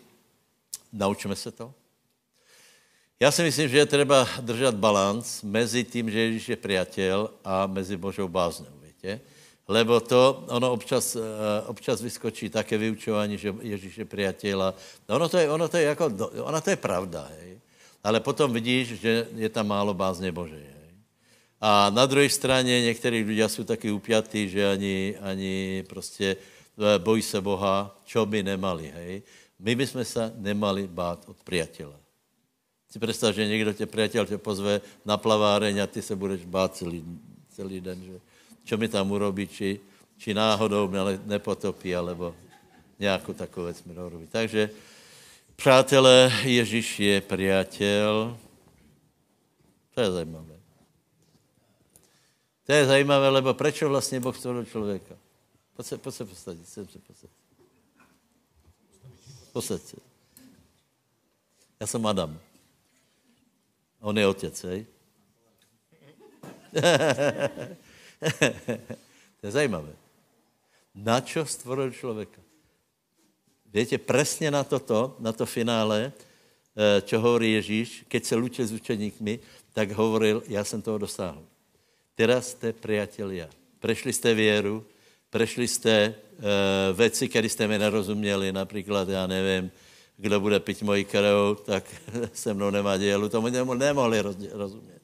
[0.94, 1.74] Naučíme se to?
[3.20, 7.66] Já si myslím, že je třeba držet balans mezi tím, že Ježíš je priateľ a
[7.66, 9.20] mezi Božou bázňou, víte?
[9.68, 11.22] Lebo to, ono občas, eh,
[11.68, 14.74] občas vyskočí také vyučování, že Ježíš je priateľ.
[15.10, 16.06] No ono to je, ono to je, jako,
[16.44, 17.60] ona to je pravda, hej.
[18.04, 20.64] Ale potom vidíš, že je tam málo bázně Božej.
[20.64, 20.92] Hej.
[21.60, 26.38] A na druhé straně někteří lidé jsou taky upjatí, že ani, ani prostě
[26.80, 29.22] e, bojí se Boha, čo by nemali, hej.
[29.60, 32.00] My bychom se nemali bát od priateľa.
[32.88, 36.76] Si představ, že někdo tě, priateľ tě pozve na plaváreň a ty se budeš bát
[36.76, 37.04] celý,
[37.50, 38.20] celý den, že
[38.68, 39.80] čo mi tam urobí, či,
[40.20, 42.36] či náhodou mě nepotopí, alebo
[43.00, 44.28] nějakou takovou věc mi urobí.
[44.28, 44.70] Takže,
[45.56, 48.36] přátelé, Ježíš je priateľ.
[49.96, 50.58] To je zajímavé.
[52.68, 55.16] To je zajímavé, lebo prečo vlastně Boh stvoril člověka?
[55.76, 57.38] Pojď se, posadit, sem se posadit.
[59.54, 59.98] Posaď se.
[61.80, 62.40] Já jsem Adam.
[64.02, 64.86] On je otec, hej?
[69.40, 69.94] to je zajímavé.
[70.96, 72.42] Na čo stvoril člověka?
[73.74, 78.72] Víte, přesně na toto, na to finále, eh, čo hovorí Ježíš, keď se lučil s
[78.72, 79.40] učeníkmi,
[79.74, 81.44] tak hovoril, já jsem toho dosáhl.
[82.16, 83.50] Teraz jste priatelia.
[83.80, 84.86] Prešli jste věru,
[85.30, 89.72] prešli jste uh, věci, které jste mi nerozuměli, například, já nevím,
[90.18, 91.84] kdo bude pít moji krv, tak
[92.34, 93.30] se mnou nemá dělu.
[93.30, 94.97] Tomu nemohli rozumět.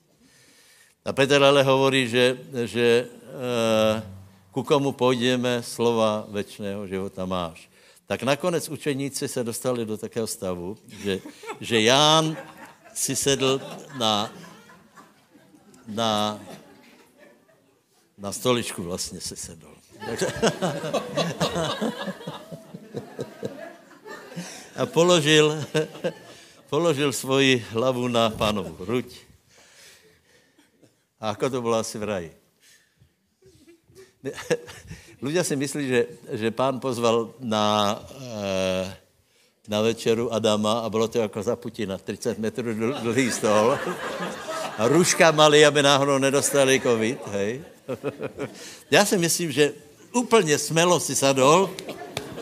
[1.06, 4.04] A Petr ale hovorí, že, že uh,
[4.52, 7.70] ku komu půjdeme, slova večného života máš.
[8.08, 11.20] Tak nakonec učeníci se dostali do takého stavu, že,
[11.60, 12.38] že Ján
[12.94, 13.62] si sedl
[13.98, 14.32] na,
[15.88, 16.40] na
[18.18, 19.76] na stoličku vlastně se sedl.
[24.76, 25.66] A položil,
[26.70, 29.06] položil svoji hlavu na pánovu hruď.
[31.24, 32.30] A ako to bylo asi v raji?
[35.24, 36.02] Ľudia si myslí, že,
[36.36, 38.84] že pán pozval na, eh,
[39.72, 43.80] na večeru Adama a bylo to jako za Putina, 30 metrů dlhý stol.
[44.78, 47.64] A růžka mali, aby náhodou nedostali covid, hej.
[48.92, 49.74] Já si myslím, že
[50.12, 51.70] úplně smelo si sadol,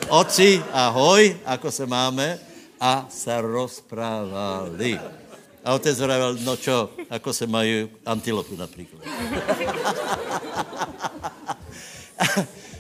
[0.10, 2.40] oci, ahoj, ako se máme,
[2.82, 5.21] a se rozprávali.
[5.64, 9.02] A otec hovoril, no čo, ako se mají antilopu například.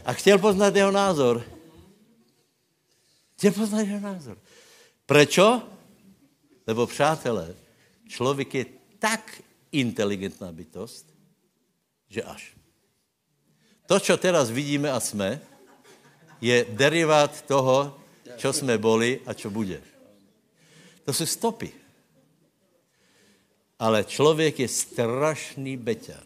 [0.05, 1.43] a chtěl poznat jeho názor.
[3.38, 4.38] Chtěl poznat jeho názor.
[5.05, 5.61] Prečo?
[6.67, 7.55] Lebo přátelé,
[8.07, 8.65] člověk je
[8.99, 11.05] tak inteligentná bytost,
[12.09, 12.53] že až.
[13.86, 15.41] To, čo teraz vidíme a jsme,
[16.41, 17.99] je derivát toho,
[18.38, 19.82] čo jsme boli a čo bude.
[21.03, 21.80] To jsou stopy.
[23.82, 26.21] Ale člověk je strašný beťar.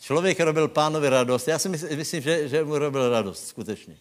[0.00, 1.48] Člověk robil pánovi radost.
[1.48, 3.96] Já si myslím, že, že mu robil radost, skutečně.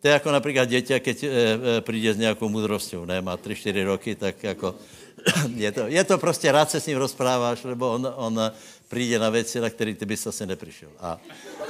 [0.00, 3.84] To je jako například dětě, keď e, e, přijde s nějakou mudrostou, ne, má 3-4
[3.84, 4.74] roky, tak jako
[5.54, 8.40] je, to, je to prostě, rád se s ním rozpráváš, nebo on, on
[8.88, 10.88] přijde na věci, na které ty bys asi nepřišel.
[10.98, 11.20] A,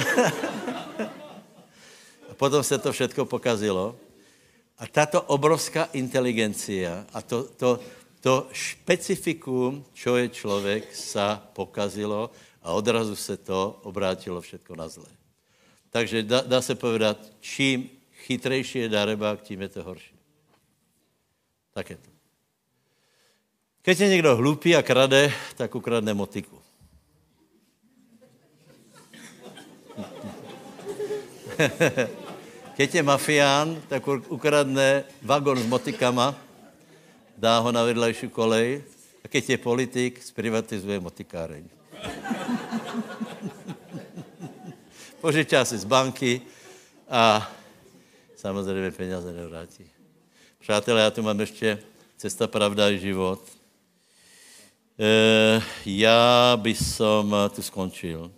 [2.31, 3.97] a potom se to všechno pokazilo.
[4.79, 7.81] A tato obrovská inteligencia a to, to,
[8.23, 12.31] to špecifikum, čo je člověk, sa pokazilo
[12.63, 15.11] a odrazu se to obrátilo všetko na zlé.
[15.91, 17.91] Takže dá, dá se povedat, čím
[18.25, 20.15] chytrejší je darebák, tím je to horší.
[21.75, 22.11] Tak je to.
[23.83, 26.63] Keď je někdo hlupý a krade, tak ukradne motiku.
[32.77, 36.35] Keď je mafián, tak ukradne vagon s motikama,
[37.43, 38.87] dá ho na vedlejší kolej
[39.19, 41.67] a keď je politik, zprivatizuje motikáreň.
[45.23, 46.39] Požičá si z banky
[47.11, 47.51] a
[48.39, 49.85] samozřejmě peněze nevrátí.
[50.59, 51.79] Přátelé, já tu mám ještě
[52.17, 53.43] cesta, pravda a život.
[54.99, 58.31] E, já by som tu skončil.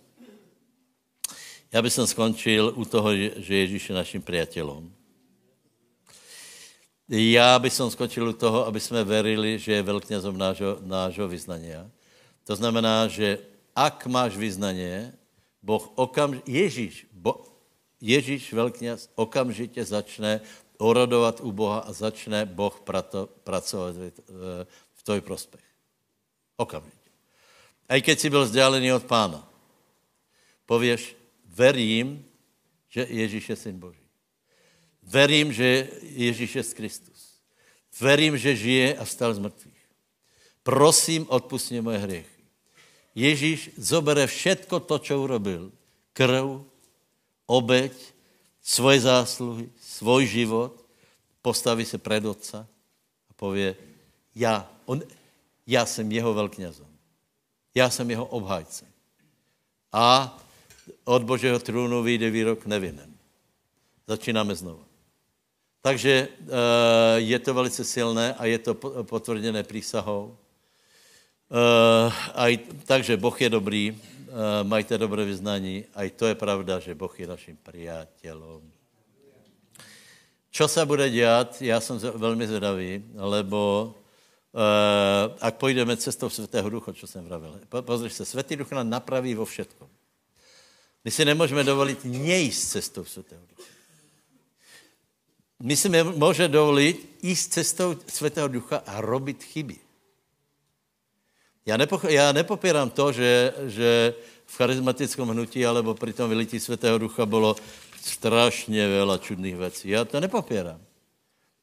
[1.71, 4.94] Já bych skončil u toho, že Ježíš je naším priateľom.
[7.09, 11.85] Já bych skončil u toho, aby jsme verili, že je velkňazom nášho, nášho vyznania.
[12.49, 13.41] To znamená, že
[13.77, 15.13] ak máš vyznanie,
[15.61, 17.45] Boh okamžitě, Ježíš, bo,
[18.01, 20.41] Ježíš velkňaz okamžitě začne
[20.77, 25.65] orodovat u Boha a začne Boh prato, pracovat v, v tvoj prospech.
[26.57, 27.09] Okamžitě.
[27.89, 29.49] A i keď si byl vzdálený od pána,
[30.65, 32.25] pověš, verím,
[32.89, 34.04] že Ježíš je syn Boží.
[35.05, 37.37] Verím, že Ježíš je Kristus.
[37.99, 39.83] Verím, že žije a stal z mrtvých.
[40.63, 42.43] Prosím, odpustně moje hriechy.
[43.15, 45.71] Ježíš zobere všetko to, čo urobil.
[46.13, 46.67] Krv,
[47.47, 47.93] obeď,
[48.61, 50.85] svoje zásluhy, svůj život,
[51.41, 52.67] postaví se před otca
[53.29, 53.75] a pově,
[54.35, 55.01] já, on,
[55.67, 56.87] já jsem jeho velkňazom.
[57.75, 58.87] Já jsem jeho obhájcem.
[59.91, 60.37] A
[61.03, 63.13] od Božího trůnu vyjde výrok nevinen.
[64.07, 64.84] Začínáme znovu.
[65.85, 66.27] Takže e,
[67.21, 68.73] je to velice silné a je to
[69.05, 70.33] potvrděné přísahou.
[70.33, 71.61] E,
[72.33, 72.57] aj,
[72.89, 77.13] takže Boh je dobrý, e, majte dobré vyznání, a i to je pravda, že Boh
[77.13, 78.65] je naším priateľom.
[80.49, 83.93] Čo se bude dělat, já jsem velmi zvědavý, lebo
[84.55, 87.59] Uh, ak půjdeme cestou Svatého Ducha, čo jsem vravil.
[87.81, 89.89] Pozri se, Svatý Duch nám napraví vo všetkom.
[91.03, 93.74] My si nemůžeme dovolit nejíst cestou Svatého Ducha.
[95.63, 99.75] My si můžeme dovolit jíst cestou Svatého Ducha a robit chyby.
[101.65, 104.13] Já, nepo, já nepopírám to, že, že
[104.45, 107.55] v charizmatickém hnutí alebo při tom vylití Svatého Ducha bylo
[108.05, 109.89] strašně veľa čudných věcí.
[109.89, 110.81] Já to nepopírám.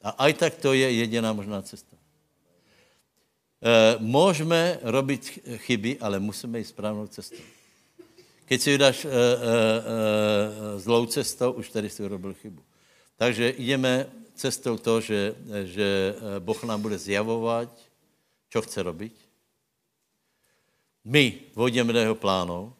[0.02, 1.96] A aj tak to je jediná možná cesta.
[3.62, 7.42] E, můžeme robit chyby, ale musíme jít správnou cestou.
[8.44, 12.62] Keď si vydáš e, e, e, zlou cestou, už tady si urobil chybu.
[13.22, 17.70] Takže jdeme cestou to, že, že Boh nám bude zjavovat,
[18.50, 19.14] co chce robiť.
[21.06, 22.74] My vodíme do jeho plánu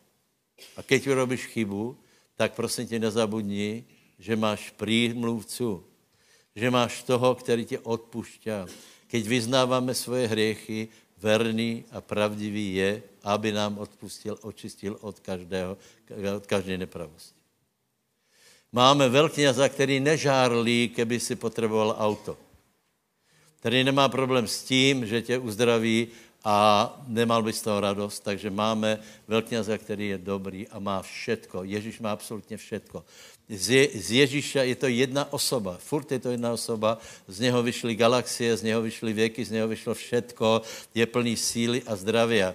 [0.75, 1.95] a keď urobíš chybu,
[2.35, 3.87] tak prosím tě nezabudni,
[4.19, 5.87] že máš prímluvcu,
[6.59, 8.67] že máš toho, který tě odpušťá.
[9.07, 10.91] Keď vyznáváme svoje hriechy,
[11.23, 15.79] verný a pravdivý je, aby nám odpustil, očistil od, každého,
[16.35, 17.42] od každé nepravosti.
[18.73, 22.37] Máme velkňaza, který nežárlí, keby si potřeboval auto.
[23.61, 26.09] Který nemá problém s tím, že tě uzdraví
[26.45, 28.99] a nemal by z toho radost, takže máme
[29.29, 31.65] velkňaza, který je dobrý a má všetko.
[31.65, 33.05] Ježíš má absolutně všetko.
[33.53, 34.11] Z, z
[34.65, 36.99] je to jedna osoba, furt je to jedna osoba,
[37.29, 40.63] z něho vyšly galaxie, z něho vyšly věky, z něho vyšlo všetko,
[40.95, 42.55] je plný síly a zdravia.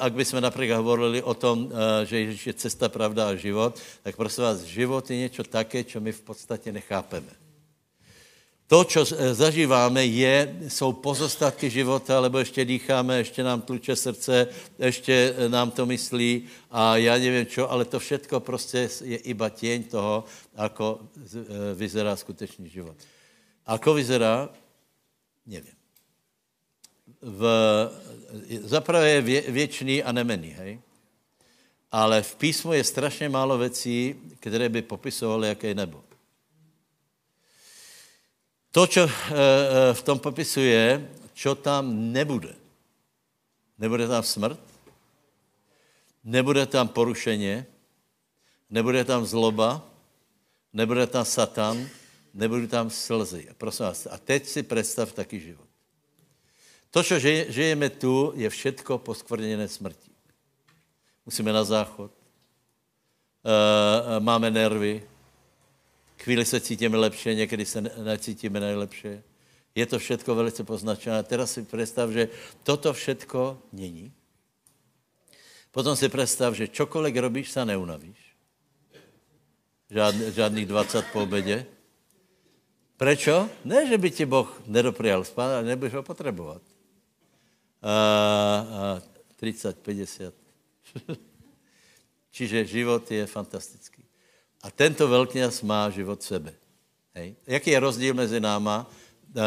[0.00, 1.72] Ak bychom například hovorili o tom,
[2.04, 6.00] že Ježíš je cesta, pravda a život, tak prosím vás, život je něco také, co
[6.00, 7.41] my v podstatě nechápeme.
[8.72, 14.48] To, co zažíváme, je, jsou pozostatky života, lebo ještě dýcháme, ještě nám tluče srdce,
[14.78, 19.92] ještě nám to myslí a já nevím čo, ale to všetko prostě je iba těň
[19.92, 20.24] toho,
[20.56, 21.04] ako
[21.74, 22.96] vyzerá skutečný život.
[23.66, 24.48] Ako vyzerá?
[25.46, 25.76] Nevím.
[27.20, 27.42] V,
[28.64, 30.80] zaprvé je vě, věčný a nemený, hej?
[31.92, 36.11] Ale v písmu je strašně málo věcí, které by popisovaly, jaké je nebo.
[38.72, 42.56] To, co eh, eh, v tom popisuje, čo tam nebude.
[43.78, 44.60] Nebude tam smrt,
[46.24, 47.66] nebude tam porušeně,
[48.70, 49.84] nebude tam zloba,
[50.72, 51.88] nebude tam satan,
[52.34, 53.48] nebude tam slzy.
[53.58, 55.68] Prosím vás, a teď si představ taky život.
[56.90, 57.18] To, co
[57.48, 60.12] žijeme tu, je všetko poskvrněné smrtí.
[61.26, 62.12] Musíme na záchod,
[63.44, 65.11] eh, máme nervy,
[66.22, 69.22] Chvíli se cítíme lepše, někdy se necítíme nejlepše.
[69.74, 71.22] Je to všetko velice poznačené.
[71.22, 72.28] Teraz si představ, že
[72.62, 74.12] toto všetko není.
[75.70, 78.36] Potom si představ, že čokoliv robíš, se neunavíš.
[79.90, 81.66] Žádný, žádných 20 po obědě.
[82.96, 83.48] Prečo?
[83.64, 86.62] Ne, že by ti Boh nedoprial spát, ale nebudeš ho potřebovat.
[87.82, 89.02] A, a
[89.36, 90.34] 30, 50.
[92.30, 94.01] Čiže život je fantastický.
[94.62, 96.54] A tento velkňaz má život sebe.
[97.14, 97.34] Hej.
[97.46, 99.44] Jaký je rozdíl mezi náma a, a,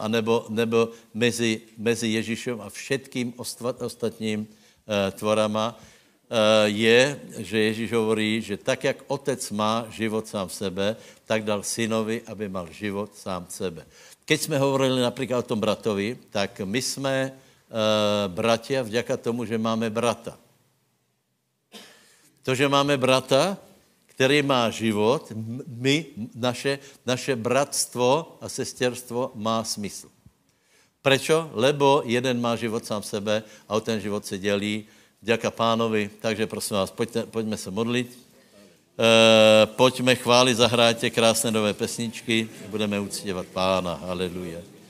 [0.00, 3.34] a nebo, nebo mezi, mezi Ježíšem a všetkým
[3.82, 5.74] ostatním a, tvorama,
[6.66, 10.86] je, že Ježíš hovorí, že tak, jak otec má život sám v sebe,
[11.28, 13.82] tak dal synovi, aby mal život sám v sebe.
[14.24, 19.60] Keď jsme hovorili například o tom bratovi, tak my jsme uh, bratia vďaka tomu, že
[19.60, 20.34] máme brata.
[22.42, 23.60] To, že máme brata,
[24.14, 25.32] který má život,
[25.66, 30.08] my, naše, naše bratstvo a sesterstvo má smysl.
[31.02, 31.50] Prečo?
[31.52, 34.84] Lebo jeden má život sám sebe a o ten život se dělí.
[35.20, 38.18] Děka pánovi, takže prosím vás, pojďte, pojďme se modlit.
[38.98, 43.94] E, pojďme chválit, zahráte krásné nové pesničky, budeme uctívat pána.
[43.94, 44.73] Haleluja.